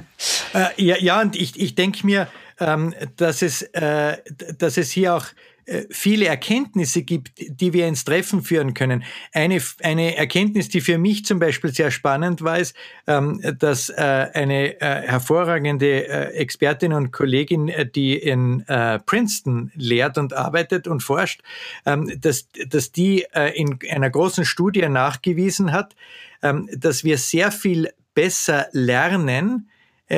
[0.54, 2.27] Äh, ja, ja, und ich, ich denke mir,
[2.60, 4.17] ähm, dass, es, äh,
[4.58, 5.25] dass es hier auch
[5.69, 9.03] äh, viele Erkenntnisse gibt, die wir ins Treffen führen können.
[9.34, 12.75] Eine, eine Erkenntnis, die für mich zum Beispiel sehr spannend war, ist,
[13.08, 18.65] ähm, dass äh, eine äh, hervorragende äh, Expertin und Kollegin, die in
[19.05, 21.41] Princeton lehrt und arbeitet und forscht,
[21.86, 25.95] ähm, dass, dass die in einer großen Studie nachgewiesen hat,
[26.41, 29.69] ähm, dass wir sehr viel besser lernen,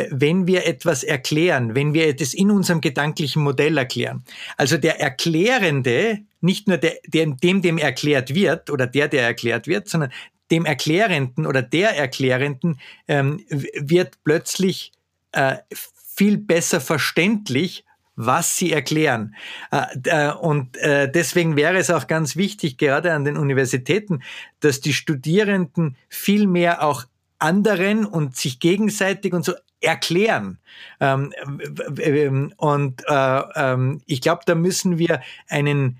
[0.09, 4.23] wenn wir etwas erklären, wenn wir es in unserem gedanklichen Modell erklären.
[4.57, 9.89] Also der Erklärende, nicht nur der, dem, dem erklärt wird oder der, der erklärt wird,
[9.89, 10.11] sondern
[10.51, 14.91] dem Erklärenden oder der Erklärenden ähm, wird plötzlich
[15.31, 15.57] äh,
[16.15, 19.35] viel besser verständlich, was sie erklären.
[19.71, 24.21] Äh, äh, und äh, deswegen wäre es auch ganz wichtig, gerade an den Universitäten,
[24.59, 27.05] dass die Studierenden viel mehr auch
[27.39, 30.59] anderen und sich gegenseitig und so erklären.
[30.99, 31.33] Ähm,
[32.57, 35.99] und äh, ähm, ich glaube, da müssen wir einen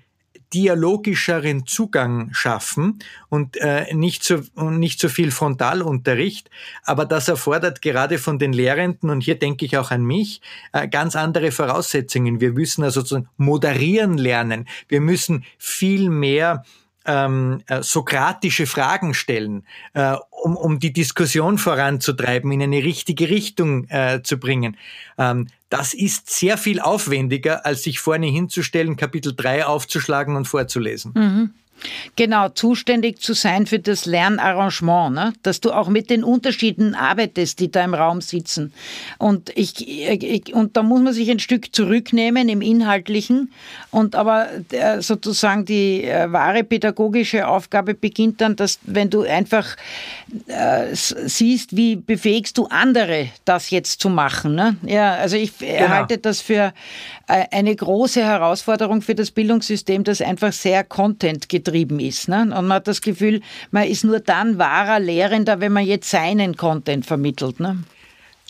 [0.54, 6.50] dialogischeren Zugang schaffen und äh, nicht so nicht so viel Frontalunterricht,
[6.84, 10.42] aber das erfordert gerade von den Lehrenden und hier denke ich auch an mich
[10.72, 12.40] äh, ganz andere Voraussetzungen.
[12.40, 14.68] Wir müssen also moderieren lernen.
[14.88, 16.64] Wir müssen viel mehr
[17.06, 23.88] ähm, äh, sokratische Fragen stellen, äh, um, um die Diskussion voranzutreiben, in eine richtige Richtung
[23.88, 24.76] äh, zu bringen.
[25.18, 31.12] Ähm, das ist sehr viel aufwendiger, als sich vorne hinzustellen, Kapitel 3 aufzuschlagen und vorzulesen.
[31.14, 31.54] Mhm.
[32.16, 35.32] Genau, zuständig zu sein für das Lernarrangement, ne?
[35.42, 38.72] dass du auch mit den Unterschieden arbeitest, die da im Raum sitzen.
[39.18, 43.52] Und, ich, ich, und da muss man sich ein Stück zurücknehmen im Inhaltlichen.
[43.90, 49.76] Und aber äh, sozusagen die äh, wahre pädagogische Aufgabe beginnt dann, dass wenn du einfach
[50.46, 54.54] äh, siehst, wie befähigst du andere, das jetzt zu machen.
[54.54, 54.76] Ne?
[54.86, 55.88] Ja, also ich genau.
[55.88, 56.72] halte das für
[57.26, 62.28] äh, eine große Herausforderung für das Bildungssystem, das einfach sehr Content getrieben ist.
[62.28, 62.42] Ne?
[62.42, 66.56] Und man hat das Gefühl, man ist nur dann wahrer Lehrender, wenn man jetzt seinen
[66.56, 67.60] Content vermittelt.
[67.60, 67.78] Ne?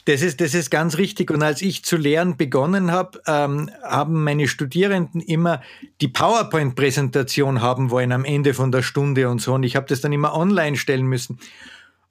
[0.05, 1.31] Das ist, das ist ganz richtig.
[1.31, 5.63] Und als ich zu lehren begonnen habe, ähm, haben meine Studierenden immer
[6.01, 9.55] die PowerPoint-Präsentation haben wollen am Ende von der Stunde und so.
[9.55, 11.39] Und ich habe das dann immer online stellen müssen.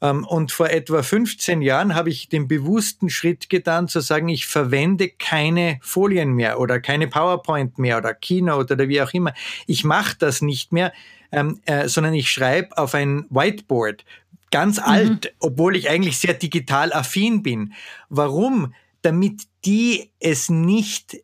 [0.02, 4.48] Ähm, und vor etwa 15 Jahren habe ich den bewussten Schritt getan, zu sagen, ich
[4.48, 9.34] verwende keine Folien mehr oder keine PowerPoint mehr oder Keynote oder wie auch immer.
[9.68, 10.92] Ich mache das nicht mehr,
[11.32, 14.04] ähm, äh, sondern ich schreibe auf ein Whiteboard.
[14.50, 14.84] Ganz mhm.
[14.84, 17.74] alt, obwohl ich eigentlich sehr digital affin bin.
[18.10, 18.74] Warum?
[19.04, 21.18] Damit die es nicht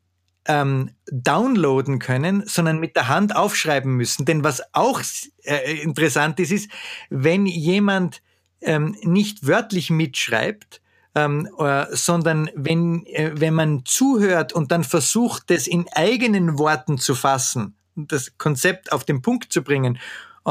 [0.48, 4.26] ähm, downloaden können, sondern mit der Hand aufschreiben müssen.
[4.26, 5.02] Denn was auch
[5.44, 6.72] äh, interessant ist, ist,
[7.10, 8.22] wenn jemand
[8.62, 10.82] ähm, nicht wörtlich mitschreibt,
[11.16, 16.98] ähm, äh, sondern wenn, äh, wenn man zuhört und dann versucht, das in eigenen Worten
[16.98, 20.00] zu fassen, das Konzept auf den Punkt zu bringen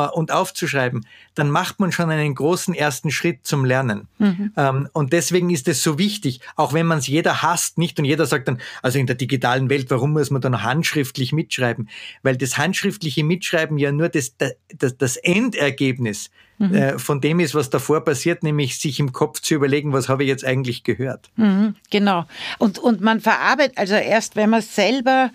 [0.05, 4.09] und aufzuschreiben, dann macht man schon einen großen ersten Schritt zum Lernen.
[4.19, 4.53] Mhm.
[4.57, 8.05] Ähm, und deswegen ist es so wichtig, auch wenn man es jeder hasst, nicht und
[8.05, 11.89] jeder sagt dann, also in der digitalen Welt, warum muss man dann handschriftlich mitschreiben?
[12.23, 16.75] Weil das handschriftliche Mitschreiben ja nur das, das, das Endergebnis mhm.
[16.75, 20.25] äh, von dem ist, was davor passiert, nämlich sich im Kopf zu überlegen, was habe
[20.25, 21.31] ich jetzt eigentlich gehört.
[21.37, 22.27] Mhm, genau.
[22.59, 25.31] Und, und man verarbeitet, also erst wenn man selber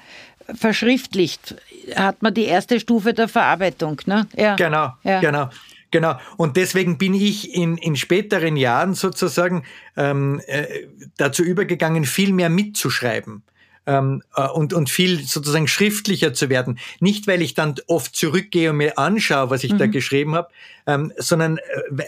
[0.54, 1.56] verschriftlicht,
[1.96, 4.02] hat man die erste Stufe der Verarbeitung.
[4.06, 4.28] Ne?
[4.36, 4.56] Ja.
[4.56, 5.20] Genau, ja.
[5.20, 5.50] genau.
[5.92, 6.18] Genau.
[6.38, 9.64] Und deswegen bin ich in, in späteren Jahren sozusagen
[9.98, 13.44] ähm, äh, dazu übergegangen, viel mehr mitzuschreiben
[13.86, 16.80] ähm, äh, und, und viel sozusagen schriftlicher zu werden.
[17.00, 19.78] Nicht, weil ich dann oft zurückgehe und mir anschaue, was ich mhm.
[19.80, 20.50] da geschrieben habe,
[20.88, 21.62] ähm, sondern äh,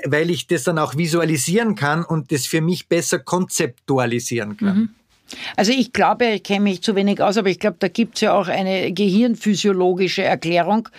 [0.05, 4.77] weil ich das dann auch visualisieren kann und das für mich besser konzeptualisieren kann.
[4.77, 4.89] Mhm.
[5.55, 8.21] Also ich glaube, ich kenne mich zu wenig aus, aber ich glaube, da gibt es
[8.21, 10.89] ja auch eine gehirnphysiologische Erklärung.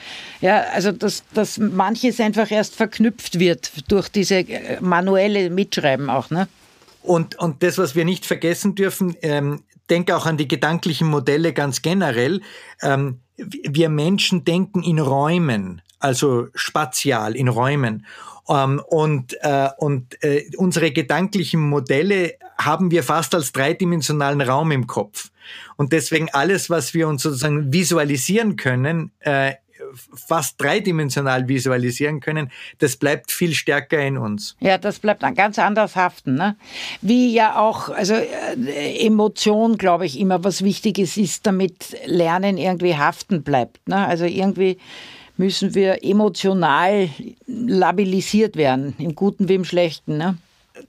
[0.41, 6.31] Ja, also dass, dass manches einfach erst verknüpft wird durch diese äh, manuelle Mitschreiben auch.
[6.31, 6.49] Ne?
[7.03, 11.53] Und, und das, was wir nicht vergessen dürfen, ähm, denke auch an die gedanklichen Modelle
[11.53, 12.41] ganz generell.
[12.83, 18.07] Ähm, wir Menschen denken in Räumen, also spatial in Räumen.
[18.49, 24.87] Ähm, und äh, und äh, unsere gedanklichen Modelle haben wir fast als dreidimensionalen Raum im
[24.87, 25.31] Kopf.
[25.77, 29.55] Und deswegen alles, was wir uns sozusagen visualisieren können, äh,
[30.15, 34.57] fast dreidimensional visualisieren können, das bleibt viel stärker in uns.
[34.61, 36.35] Ja, das bleibt ganz anders haften.
[36.35, 36.57] Ne?
[37.01, 42.97] Wie ja auch, also äh, Emotion, glaube ich, immer was Wichtiges ist, damit Lernen irgendwie
[42.97, 43.89] haften bleibt.
[43.89, 44.07] Ne?
[44.07, 44.79] Also irgendwie
[45.37, 47.09] müssen wir emotional
[47.47, 50.17] labilisiert werden, im Guten wie im Schlechten.
[50.17, 50.39] Ne?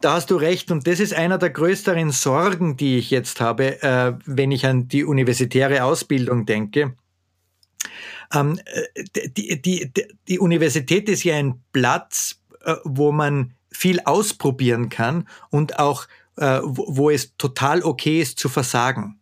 [0.02, 3.82] Da hast du recht und das ist einer der größeren Sorgen, die ich jetzt habe,
[3.84, 6.94] äh, wenn ich an die universitäre Ausbildung denke.
[8.34, 9.92] Ähm, äh, die, die,
[10.28, 16.60] die Universität ist ja ein Platz, äh, wo man viel ausprobieren kann und auch äh,
[16.64, 19.20] wo, wo es total okay ist zu versagen.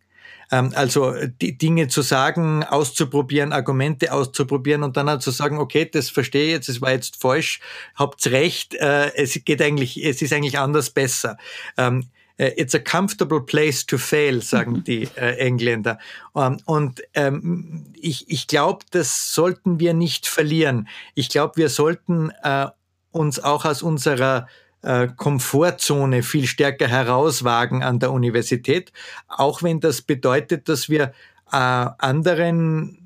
[0.50, 5.88] Ähm, also die Dinge zu sagen, auszuprobieren, Argumente auszuprobieren und dann halt zu sagen, okay,
[5.90, 7.60] das verstehe ich jetzt, es war jetzt falsch,
[7.94, 11.36] habt recht, äh, es geht eigentlich, es ist eigentlich anders besser.
[11.76, 14.84] Ähm, äh, it's a comfortable place to fail, sagen mhm.
[14.84, 15.98] die äh, Engländer.
[16.32, 20.88] Um, und ähm, ich, ich glaube, das sollten wir nicht verlieren.
[21.14, 22.66] Ich glaube, wir sollten äh,
[23.12, 24.48] uns auch aus unserer
[24.84, 28.92] äh, Komfortzone viel stärker herauswagen an der Universität,
[29.28, 31.12] auch wenn das bedeutet, dass wir
[31.52, 32.98] äh, anderen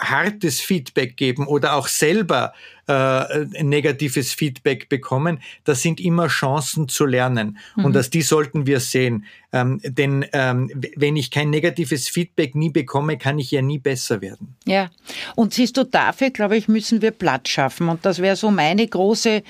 [0.00, 2.52] hartes Feedback geben oder auch selber
[2.90, 7.58] äh, negatives Feedback bekommen, das sind immer Chancen zu lernen.
[7.76, 7.84] Mhm.
[7.84, 9.26] Und dass die sollten wir sehen.
[9.52, 14.20] Ähm, denn ähm, wenn ich kein negatives Feedback nie bekomme, kann ich ja nie besser
[14.20, 14.56] werden.
[14.64, 14.90] Ja,
[15.36, 17.88] und siehst du, dafür, glaube ich, müssen wir Platz schaffen.
[17.88, 19.42] Und das wäre so meine große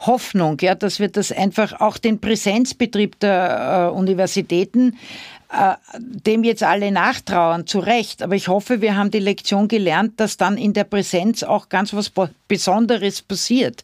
[0.00, 4.96] Hoffnung, ja, dass wir das einfach auch den Präsenzbetrieb der äh, Universitäten
[5.98, 8.22] dem jetzt alle nachtrauern, zu Recht.
[8.22, 11.94] Aber ich hoffe, wir haben die Lektion gelernt, dass dann in der Präsenz auch ganz
[11.94, 12.12] was
[12.48, 13.82] Besonderes passiert.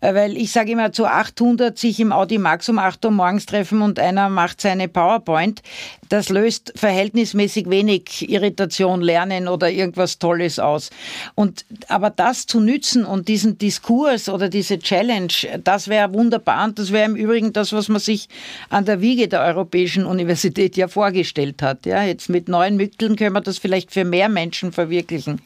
[0.00, 3.46] Äh, weil ich sage immer, zu 800 sich im Audi Max um 8 Uhr morgens
[3.46, 5.62] treffen und einer macht seine PowerPoint,
[6.08, 10.90] das löst verhältnismäßig wenig Irritation, Lernen oder irgendwas Tolles aus.
[11.34, 16.64] Und, aber das zu nützen und diesen Diskurs oder diese Challenge, das wäre wunderbar.
[16.64, 18.28] Und das wäre im Übrigen das, was man sich
[18.68, 21.86] an der Wiege der Europäischen Universität ja vorgestellt hat.
[21.86, 25.40] Ja, jetzt mit neuen Mitteln können wir das vielleicht für mehr Menschen verwirklichen.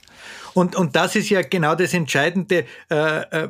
[0.55, 3.49] Und, und das ist ja genau das Entscheidende, äh, äh,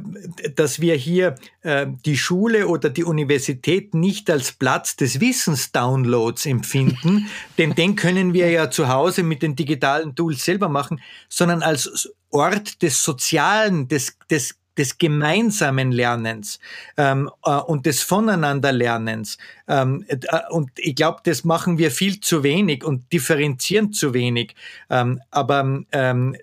[0.54, 7.28] dass wir hier äh, die Schule oder die Universität nicht als Platz des Wissensdownloads empfinden,
[7.58, 12.12] denn den können wir ja zu Hause mit den digitalen Tools selber machen, sondern als
[12.30, 16.58] Ort des Sozialen, des, des des gemeinsamen Lernens
[16.96, 19.38] ähm, äh, und des Voneinanderlernens.
[19.68, 20.18] Ähm, äh,
[20.50, 24.54] und ich glaube, das machen wir viel zu wenig und differenzieren zu wenig.
[24.88, 26.36] Ähm, aber ähm,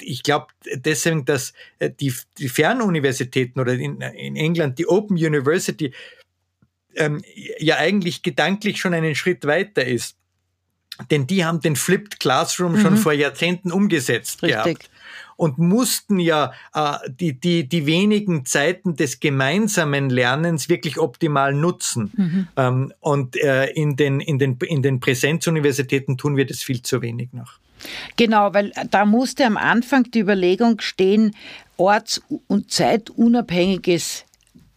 [0.00, 5.92] ich glaube deswegen, dass äh, die, die Fernuniversitäten oder in, in England die Open University
[6.94, 7.22] ähm,
[7.58, 10.16] ja eigentlich gedanklich schon einen Schritt weiter ist.
[11.10, 12.80] Denn die haben den Flipped Classroom mhm.
[12.80, 14.78] schon vor Jahrzehnten umgesetzt Richtig.
[14.78, 14.91] gehabt
[15.42, 22.12] und mussten ja äh, die, die, die wenigen Zeiten des gemeinsamen Lernens wirklich optimal nutzen.
[22.16, 22.48] Mhm.
[22.56, 27.02] Ähm, und äh, in, den, in, den, in den Präsenzuniversitäten tun wir das viel zu
[27.02, 27.54] wenig noch.
[28.16, 31.34] Genau, weil da musste am Anfang die Überlegung stehen,
[31.76, 34.24] orts- und zeitunabhängiges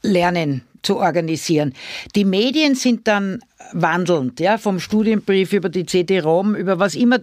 [0.01, 1.75] Lernen zu organisieren.
[2.15, 7.19] Die Medien sind dann wandelnd, ja, vom Studienbrief über die CD-ROM, über was immer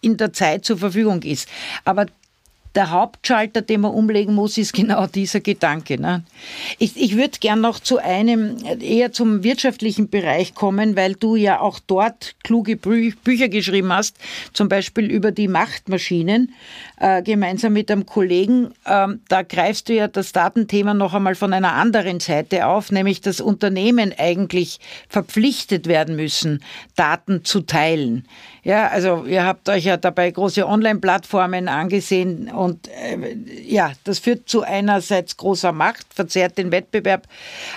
[0.00, 1.48] in der Zeit zur Verfügung ist.
[1.84, 2.06] Aber
[2.74, 6.00] der Hauptschalter, den man umlegen muss, ist genau dieser Gedanke.
[6.00, 6.24] Ne?
[6.78, 11.60] Ich, ich würde gern noch zu einem, eher zum wirtschaftlichen Bereich kommen, weil du ja
[11.60, 14.16] auch dort kluge Bü Bücher geschrieben hast,
[14.52, 16.54] zum Beispiel über die Machtmaschinen,
[16.98, 18.72] äh, gemeinsam mit einem Kollegen.
[18.86, 23.20] Ähm, da greifst du ja das Datenthema noch einmal von einer anderen Seite auf, nämlich
[23.20, 26.62] dass Unternehmen eigentlich verpflichtet werden müssen,
[26.96, 28.26] Daten zu teilen.
[28.64, 34.48] Ja, also ihr habt euch ja dabei große Online-Plattformen angesehen und äh, ja, das führt
[34.48, 37.28] zu einerseits großer Macht, verzerrt den Wettbewerb.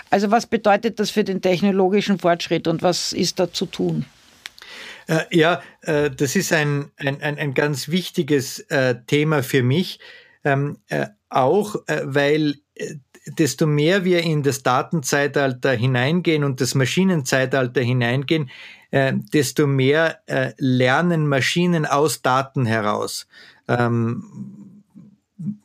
[0.09, 4.05] Also was bedeutet das für den technologischen Fortschritt und was ist da zu tun?
[5.07, 9.99] Äh, ja, äh, das ist ein, ein, ein, ein ganz wichtiges äh, Thema für mich,
[10.45, 12.55] ähm, äh, auch äh, weil
[13.37, 18.49] desto mehr wir in das Datenzeitalter hineingehen und das Maschinenzeitalter hineingehen,
[18.91, 23.27] äh, desto mehr äh, lernen Maschinen aus Daten heraus.
[23.67, 24.23] Ähm,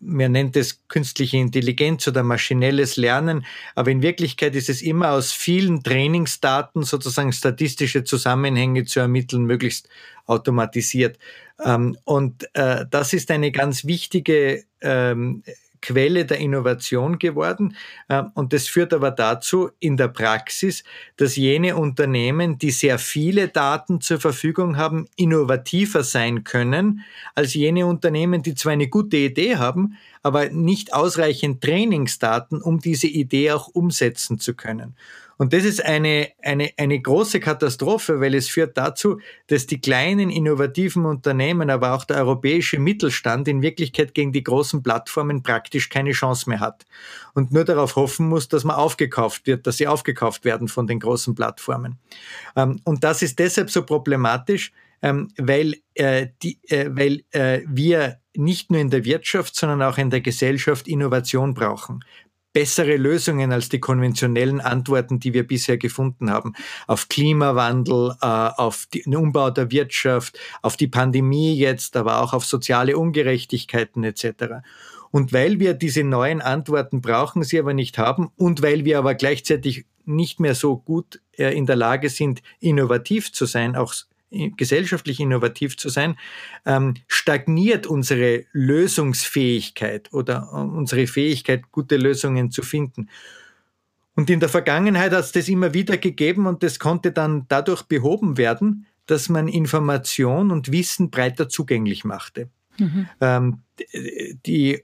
[0.01, 5.33] man nennt es künstliche Intelligenz oder maschinelles Lernen, aber in Wirklichkeit ist es immer aus
[5.33, 9.89] vielen Trainingsdaten sozusagen statistische Zusammenhänge zu ermitteln, möglichst
[10.27, 11.19] automatisiert.
[11.65, 15.43] Ähm, und äh, das ist eine ganz wichtige ähm,
[15.83, 17.77] Quelle der Innovation geworden.
[18.09, 20.85] Ähm, und das führt aber dazu in der Praxis,
[21.17, 27.85] dass jene Unternehmen, die sehr viele Daten zur Verfügung haben, innovativer sein können als jene
[27.87, 33.69] Unternehmen, die zwar eine gute Idee haben, aber nicht ausreichend Trainingsdaten, um diese Idee auch
[33.69, 34.95] umsetzen zu können.
[35.39, 40.31] Und das ist eine, eine, eine große Katastrophe, weil es führt dazu, dass die kleinen
[40.31, 46.13] innovativen Unternehmen, aber auch der europäische Mittelstand in Wirklichkeit gegen die großen Plattformen praktisch keine
[46.13, 46.85] Chance mehr hat.
[47.35, 51.01] Und nur darauf hoffen muss, dass man aufgekauft wird, dass sie aufgekauft werden von den
[51.01, 51.99] großen Plattformen.
[52.57, 58.19] Ähm, und das ist deshalb so problematisch, ähm, weil, äh, die, äh, weil äh, wir
[58.35, 62.05] nicht nur in der Wirtschaft, sondern auch in der Gesellschaft Innovation brauchen
[62.53, 66.55] bessere Lösungen als die konventionellen Antworten, die wir bisher gefunden haben.
[66.87, 72.45] Auf Klimawandel, äh, auf den Umbau der Wirtschaft, auf die Pandemie jetzt, aber auch auf
[72.45, 74.63] soziale Ungerechtigkeiten etc.
[75.11, 79.15] Und weil wir diese neuen Antworten brauchen, sie aber nicht haben und weil wir aber
[79.15, 83.95] gleichzeitig nicht mehr so gut äh, in der Lage sind, innovativ zu sein, auch
[84.57, 86.17] gesellschaftlich innovativ zu sein,
[86.67, 93.09] ähm, stagniert unsere Lösungsfähigkeit oder äh, unsere Fähigkeit, gute Lösungen zu finden.
[94.15, 97.83] Und in der Vergangenheit hat es das immer wieder gegeben und das konnte dann dadurch
[97.85, 102.49] behoben werden, dass man Information und Wissen breiter zugänglich machte.
[102.79, 103.09] Mhm.
[103.21, 103.59] Ähm,
[104.47, 104.81] die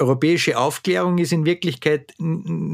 [0.00, 2.14] europäische Aufklärung ist in Wirklichkeit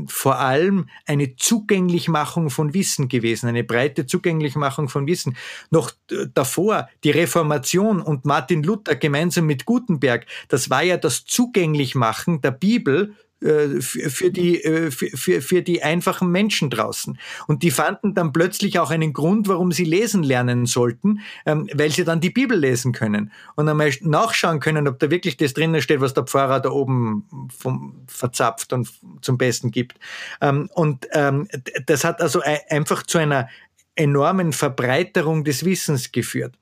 [0.07, 5.37] vor allem eine Zugänglichmachung von Wissen gewesen, eine breite Zugänglichmachung von Wissen.
[5.71, 5.93] Noch
[6.35, 12.53] davor die Reformation und Martin Luther gemeinsam mit Gutenberg, das war ja das Zugänglichmachen der
[12.53, 17.19] Bibel für die, äh, für, für die einfachen Menschen draußen.
[17.47, 21.91] Und die fanden dann plötzlich auch einen Grund, warum sie lesen lernen sollten, ähm, weil
[21.91, 25.83] sie dann die Bibel lesen können und einmal nachschauen können, ob da wirklich das drinnen
[25.83, 28.89] steht, was der Pfarrer da oben vom, verzapft und
[29.21, 29.99] zum Besten gibt.
[30.41, 31.47] Ähm, und ähm,
[31.85, 33.49] das hat also einfach zu einer
[33.97, 36.55] enormen Verbreiterung des Wissens geführt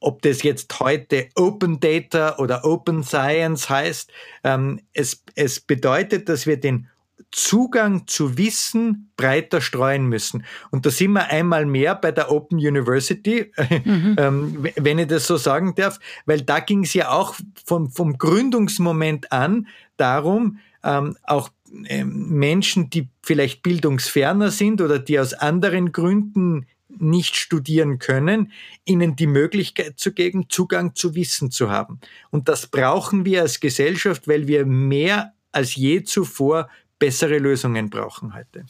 [0.00, 4.12] ob das jetzt heute Open Data oder Open Science heißt,
[4.44, 6.88] ähm, es, es bedeutet, dass wir den
[7.30, 10.44] Zugang zu Wissen breiter streuen müssen.
[10.70, 13.52] Und da sind wir einmal mehr bei der Open University,
[13.84, 14.16] mhm.
[14.18, 17.34] ähm, wenn ich das so sagen darf, weil da ging es ja auch
[17.64, 19.66] vom, vom Gründungsmoment an
[19.96, 21.50] darum, ähm, auch
[21.88, 26.66] ähm, Menschen, die vielleicht bildungsferner sind oder die aus anderen Gründen
[26.98, 28.52] nicht studieren können,
[28.84, 32.00] ihnen die Möglichkeit zu geben, Zugang zu Wissen zu haben.
[32.30, 36.68] Und das brauchen wir als Gesellschaft, weil wir mehr als je zuvor
[36.98, 38.66] bessere Lösungen brauchen heute.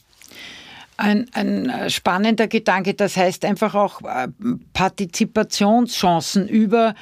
[0.99, 4.27] Ein, ein spannender Gedanke, das heißt einfach auch äh,
[4.73, 6.95] Partizipationschancen über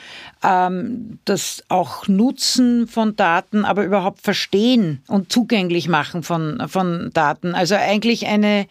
[0.44, 7.56] ähm, das auch Nutzen von Daten, aber überhaupt Verstehen und zugänglich machen von, von Daten.
[7.56, 8.68] Also eigentlich eine,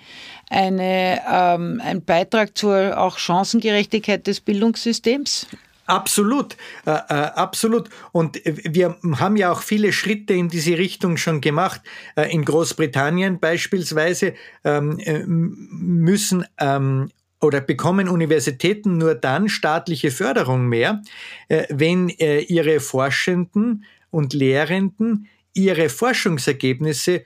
[0.51, 5.47] eine, ähm, ein Beitrag zur auch Chancengerechtigkeit des Bildungssystems?
[5.87, 6.57] Absolut,
[6.87, 7.91] äh, äh, absolut.
[8.12, 11.82] Und wir haben ja auch viele Schritte in diese Richtung schon gemacht.
[12.16, 17.11] Äh, in Großbritannien beispielsweise ähm, äh, müssen ähm,
[17.41, 21.03] oder bekommen Universitäten nur dann staatliche Förderung mehr,
[21.49, 27.24] äh, wenn äh, ihre Forschenden und Lehrenden ihre Forschungsergebnisse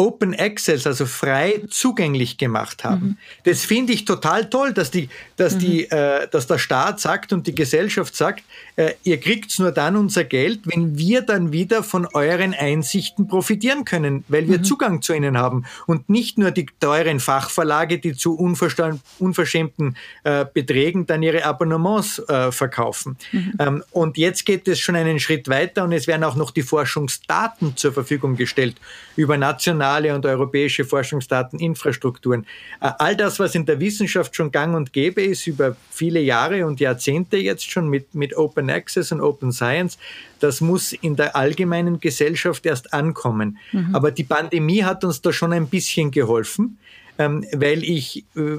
[0.00, 3.06] Open Access, also frei zugänglich gemacht haben.
[3.06, 3.16] Mhm.
[3.44, 5.58] Das finde ich total toll, dass, die, dass, mhm.
[5.58, 8.42] die, äh, dass der Staat sagt und die Gesellschaft sagt,
[8.80, 13.84] äh, ihr kriegt nur dann unser Geld, wenn wir dann wieder von euren Einsichten profitieren
[13.84, 14.64] können, weil wir mhm.
[14.64, 21.04] Zugang zu ihnen haben und nicht nur die teuren Fachverlage, die zu unverschämten äh, Beträgen
[21.04, 23.18] dann ihre Abonnements äh, verkaufen.
[23.32, 23.52] Mhm.
[23.58, 26.62] Ähm, und jetzt geht es schon einen Schritt weiter und es werden auch noch die
[26.62, 28.76] Forschungsdaten zur Verfügung gestellt
[29.14, 32.46] über nationale und europäische Forschungsdateninfrastrukturen.
[32.80, 36.64] Äh, all das, was in der Wissenschaft schon gang und gäbe ist, über viele Jahre
[36.64, 39.98] und Jahrzehnte jetzt schon mit, mit Open Access und Open Science,
[40.40, 43.58] das muss in der allgemeinen Gesellschaft erst ankommen.
[43.72, 43.94] Mhm.
[43.94, 46.78] Aber die Pandemie hat uns da schon ein bisschen geholfen,
[47.18, 48.58] ähm, weil ich äh,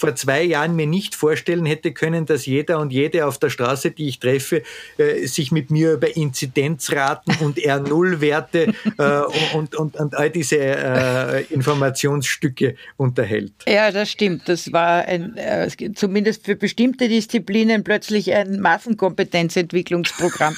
[0.00, 3.90] vor zwei Jahren mir nicht vorstellen hätte können, dass jeder und jede auf der Straße,
[3.90, 4.62] die ich treffe,
[4.96, 11.42] äh, sich mit mir über Inzidenzraten und R0-Werte äh, und, und, und all diese äh,
[11.50, 13.52] Informationsstücke unterhält.
[13.68, 14.48] Ja, das stimmt.
[14.48, 20.56] Das war ein, äh, zumindest für bestimmte Disziplinen plötzlich ein Massenkompetenzentwicklungsprogramm.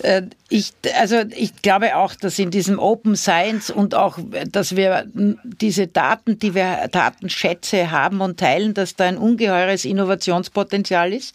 [0.00, 4.18] Äh, ich, also ich glaube auch, dass in diesem Open Science und auch,
[4.52, 5.06] dass wir
[5.42, 11.34] diese Daten, die wir Datenschätze haben und teilen, dass da ein ungeheures Innovationspotenzial ist.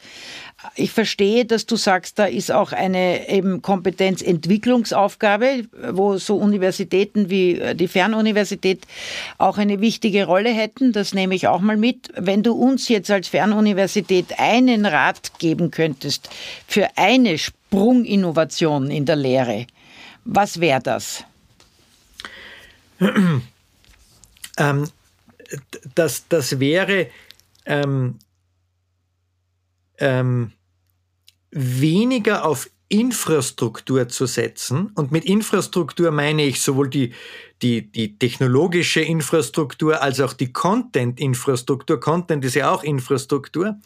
[0.76, 7.60] Ich verstehe, dass du sagst, da ist auch eine eben Kompetenzentwicklungsaufgabe, wo so Universitäten wie
[7.74, 8.86] die Fernuniversität
[9.40, 10.92] auch eine wichtige Rolle hätten.
[10.92, 12.10] Das nehme ich auch mal mit.
[12.16, 16.30] Wenn du uns jetzt als Fernuniversität einen Rat geben könntest
[16.68, 19.66] für eine Sprunginnovation in der Lehre,
[20.26, 21.24] was wäre das?
[24.58, 24.90] Ähm,
[25.96, 27.08] das, das wäre
[27.66, 28.20] ähm,
[29.98, 30.52] ähm,
[31.52, 34.92] weniger auf Infrastruktur zu setzen.
[34.96, 37.14] Und mit Infrastruktur meine ich sowohl die,
[37.62, 42.00] die, die technologische Infrastruktur als auch die Content-Infrastruktur.
[42.00, 43.78] Content ist ja auch Infrastruktur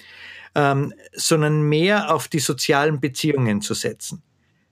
[0.55, 4.23] ähm, sondern mehr auf die sozialen Beziehungen zu setzen.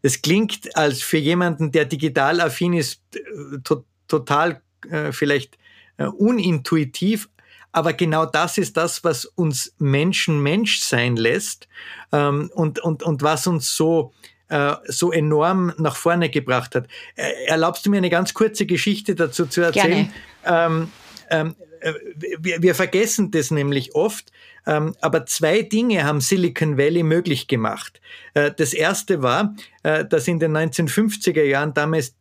[0.02, 5.58] Es klingt als für jemanden, der digital affin ist, äh, to total äh, vielleicht
[5.98, 7.30] unintuitiv,
[7.72, 11.68] aber genau das ist das, was uns Menschen Mensch sein lässt
[12.12, 14.14] ähm, und, und, und was uns so
[14.50, 16.88] äh, so enorm nach vorne gebracht hat.
[17.16, 20.14] Äh, erlaubst du mir eine ganz kurze Geschichte dazu zu erzählen?
[20.46, 20.92] Ähm,
[21.32, 21.94] ähm, äh,
[22.40, 24.32] wir, wir vergessen das nämlich oft.
[24.66, 28.00] Ähm, aber zwei Dinge haben Silicon Valley möglich gemacht.
[28.34, 32.16] Äh, das erste war, äh, dass in den 1950er Jahren damals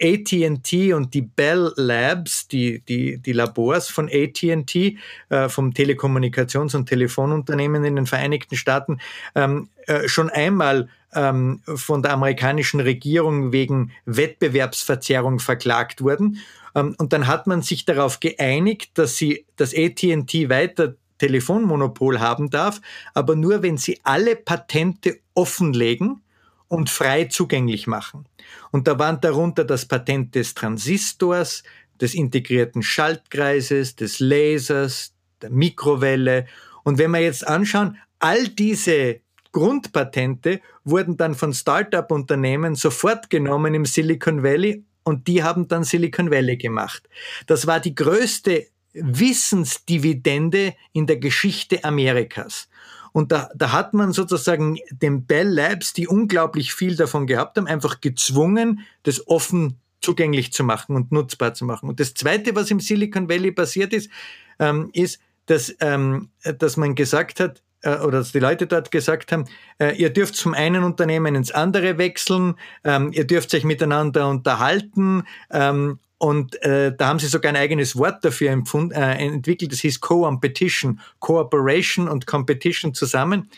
[0.00, 4.98] AT&T und die Bell Labs, die, die, die Labors von AT&T,
[5.28, 8.98] äh, vom Telekommunikations- und Telefonunternehmen in den Vereinigten Staaten,
[9.34, 16.38] ähm, äh, schon einmal ähm, von der amerikanischen Regierung wegen Wettbewerbsverzerrung verklagt wurden.
[16.74, 22.48] Ähm, und dann hat man sich darauf geeinigt, dass sie das AT&T weiter Telefonmonopol haben
[22.50, 22.80] darf,
[23.12, 26.22] aber nur wenn sie alle Patente offenlegen
[26.68, 28.26] und frei zugänglich machen.
[28.70, 31.62] Und da waren darunter das Patent des Transistors,
[32.00, 36.46] des integrierten Schaltkreises, des Lasers, der Mikrowelle.
[36.84, 39.20] Und wenn wir jetzt anschauen, all diese
[39.52, 46.30] Grundpatente wurden dann von Start-up-Unternehmen sofort genommen im Silicon Valley und die haben dann Silicon
[46.30, 47.08] Valley gemacht.
[47.46, 52.68] Das war die größte Wissensdividende in der Geschichte Amerikas.
[53.12, 57.66] Und da, da hat man sozusagen den Bell Labs, die unglaublich viel davon gehabt haben,
[57.66, 61.88] einfach gezwungen, das offen zugänglich zu machen und nutzbar zu machen.
[61.88, 64.10] Und das Zweite, was im Silicon Valley passiert ist,
[64.58, 69.32] ähm, ist, dass, ähm, dass man gesagt hat, äh, oder dass die Leute dort gesagt
[69.32, 69.46] haben,
[69.78, 72.54] äh, ihr dürft vom einen Unternehmen ins andere wechseln,
[72.84, 77.96] ähm, ihr dürft euch miteinander unterhalten ähm, und äh, da haben sie sogar ein eigenes
[77.96, 83.48] Wort dafür empfund, äh, entwickelt, das hieß Co-Competition, Cooperation und Competition zusammen.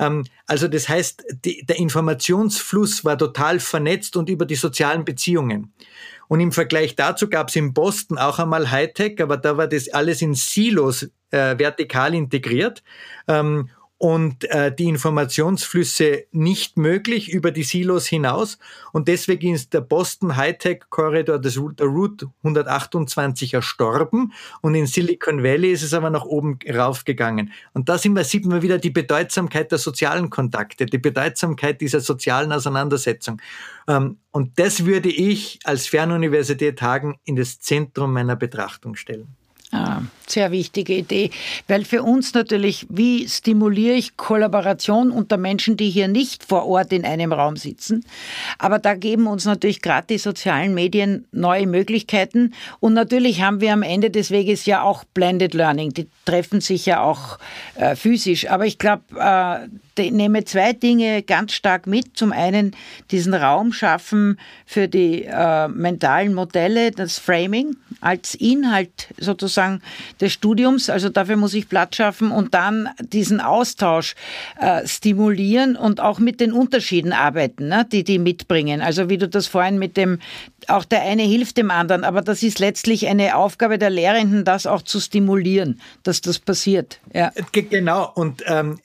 [0.00, 5.72] Ähm, also das heißt, die, der Informationsfluss war total vernetzt und über die sozialen Beziehungen.
[6.26, 9.88] Und im Vergleich dazu gab es in Boston auch einmal Hightech, aber da war das
[9.88, 12.82] alles in Silos äh, vertikal integriert.
[13.28, 18.58] Ähm, und äh, die Informationsflüsse nicht möglich über die Silos hinaus.
[18.92, 21.52] Und deswegen ist der Boston Hightech Corridor, der
[21.86, 24.32] Route 128 erstorben
[24.62, 27.52] und in Silicon Valley ist es aber nach oben raufgegangen.
[27.74, 32.52] Und da man, sieht man wieder die Bedeutsamkeit der sozialen Kontakte, die Bedeutsamkeit dieser sozialen
[32.52, 33.42] Auseinandersetzung.
[33.88, 39.37] Ähm, und das würde ich als Fernuniversität Hagen in das Zentrum meiner Betrachtung stellen.
[39.70, 41.30] Ah, sehr wichtige Idee,
[41.66, 46.90] weil für uns natürlich, wie stimuliere ich Kollaboration unter Menschen, die hier nicht vor Ort
[46.90, 48.02] in einem Raum sitzen.
[48.58, 52.54] Aber da geben uns natürlich gerade die sozialen Medien neue Möglichkeiten.
[52.80, 55.92] Und natürlich haben wir am Ende des Weges ja auch Blended Learning.
[55.92, 57.38] Die treffen sich ja auch
[57.74, 58.48] äh, physisch.
[58.48, 59.68] Aber ich glaube, äh,
[59.98, 62.16] nehme zwei Dinge ganz stark mit.
[62.16, 62.74] Zum einen
[63.10, 69.82] diesen Raum schaffen für die äh, mentalen Modelle, das Framing als Inhalt sozusagen
[70.20, 70.90] des Studiums.
[70.90, 74.14] Also dafür muss ich Platz schaffen und dann diesen Austausch
[74.60, 78.80] äh, stimulieren und auch mit den Unterschieden arbeiten, ne, die die mitbringen.
[78.80, 80.18] Also wie du das vorhin mit dem,
[80.68, 84.66] auch der eine hilft dem anderen, aber das ist letztlich eine Aufgabe der Lehrenden, das
[84.66, 87.00] auch zu stimulieren, dass das passiert.
[87.12, 87.32] Ja.
[87.52, 88.10] Genau.
[88.14, 88.78] Und ähm,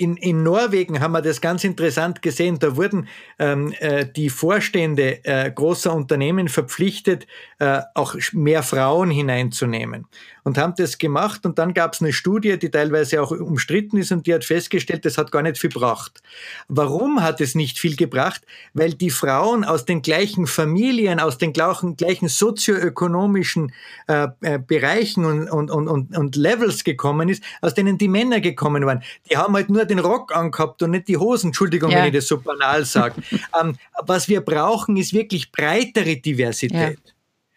[0.00, 2.58] in, in Norwegen haben wir das ganz interessant gesehen.
[2.58, 3.06] Da wurden
[3.38, 7.26] ähm, äh, die Vorstände äh, großer Unternehmen verpflichtet,
[7.58, 10.06] äh, auch mehr Frauen hineinzunehmen
[10.44, 11.44] und haben das gemacht.
[11.46, 15.04] Und dann gab es eine Studie, die teilweise auch umstritten ist und die hat festgestellt,
[15.04, 16.22] das hat gar nicht viel gebracht.
[16.68, 18.42] Warum hat es nicht viel gebracht?
[18.74, 23.72] Weil die Frauen aus den gleichen Familien, aus den gleichen, gleichen sozioökonomischen
[24.08, 28.84] äh, äh, Bereichen und, und, und, und Levels gekommen ist, aus denen die Männer gekommen
[28.86, 29.02] waren.
[29.30, 31.48] Die haben halt nur den Rock angehabt und nicht die Hosen.
[31.48, 31.98] Entschuldigung, ja.
[31.98, 33.22] wenn ich das so banal sage.
[33.60, 33.76] ähm,
[34.06, 36.98] was wir brauchen, ist wirklich breitere Diversität.
[37.04, 37.12] Ja.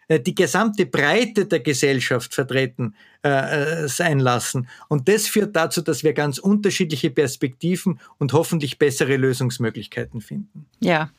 [0.08, 4.68] Äh, die gesamte Breite der Gesellschaft vertreten äh, äh, sein lassen.
[4.88, 10.66] Und das führt dazu, dass wir ganz unterschiedliche Perspektiven und hoffentlich bessere Lösungsmöglichkeiten finden.
[10.80, 11.10] Ja,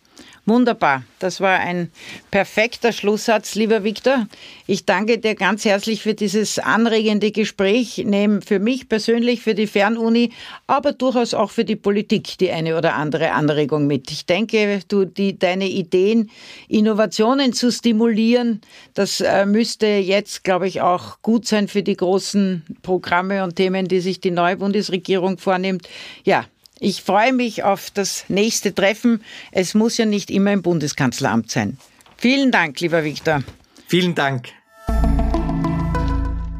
[0.47, 1.03] Wunderbar.
[1.17, 1.89] Das war ein
[2.29, 4.27] perfekter Schlusssatz, lieber Viktor.
[4.67, 8.03] Ich danke dir ganz herzlich für dieses anregende Gespräch.
[8.05, 10.31] Nehme für mich persönlich, für die Fernuni,
[10.67, 14.11] aber durchaus auch für die Politik die eine oder andere Anregung mit.
[14.11, 16.29] Ich denke, du, die, deine Ideen,
[16.67, 18.61] Innovationen zu stimulieren,
[18.93, 23.87] das äh, müsste jetzt, glaube ich, auch gut sein für die großen Programme und Themen,
[23.87, 25.89] die sich die neue Bundesregierung vornimmt.
[26.23, 26.45] Ja,
[26.85, 29.23] ich freue mich auf das nächste Treffen.
[29.51, 31.79] Es muss ja nicht immer im Bundeskanzleramt sein.
[32.15, 33.41] Vielen Dank, lieber Viktor.
[33.87, 34.49] Vielen Dank.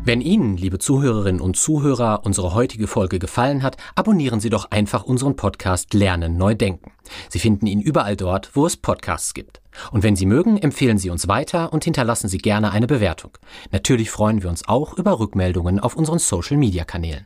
[0.03, 5.03] Wenn Ihnen, liebe Zuhörerinnen und Zuhörer, unsere heutige Folge gefallen hat, abonnieren Sie doch einfach
[5.03, 6.91] unseren Podcast Lernen neu denken.
[7.29, 9.61] Sie finden ihn überall dort, wo es Podcasts gibt.
[9.91, 13.37] Und wenn Sie mögen, empfehlen Sie uns weiter und hinterlassen Sie gerne eine Bewertung.
[13.71, 17.25] Natürlich freuen wir uns auch über Rückmeldungen auf unseren Social-Media-Kanälen.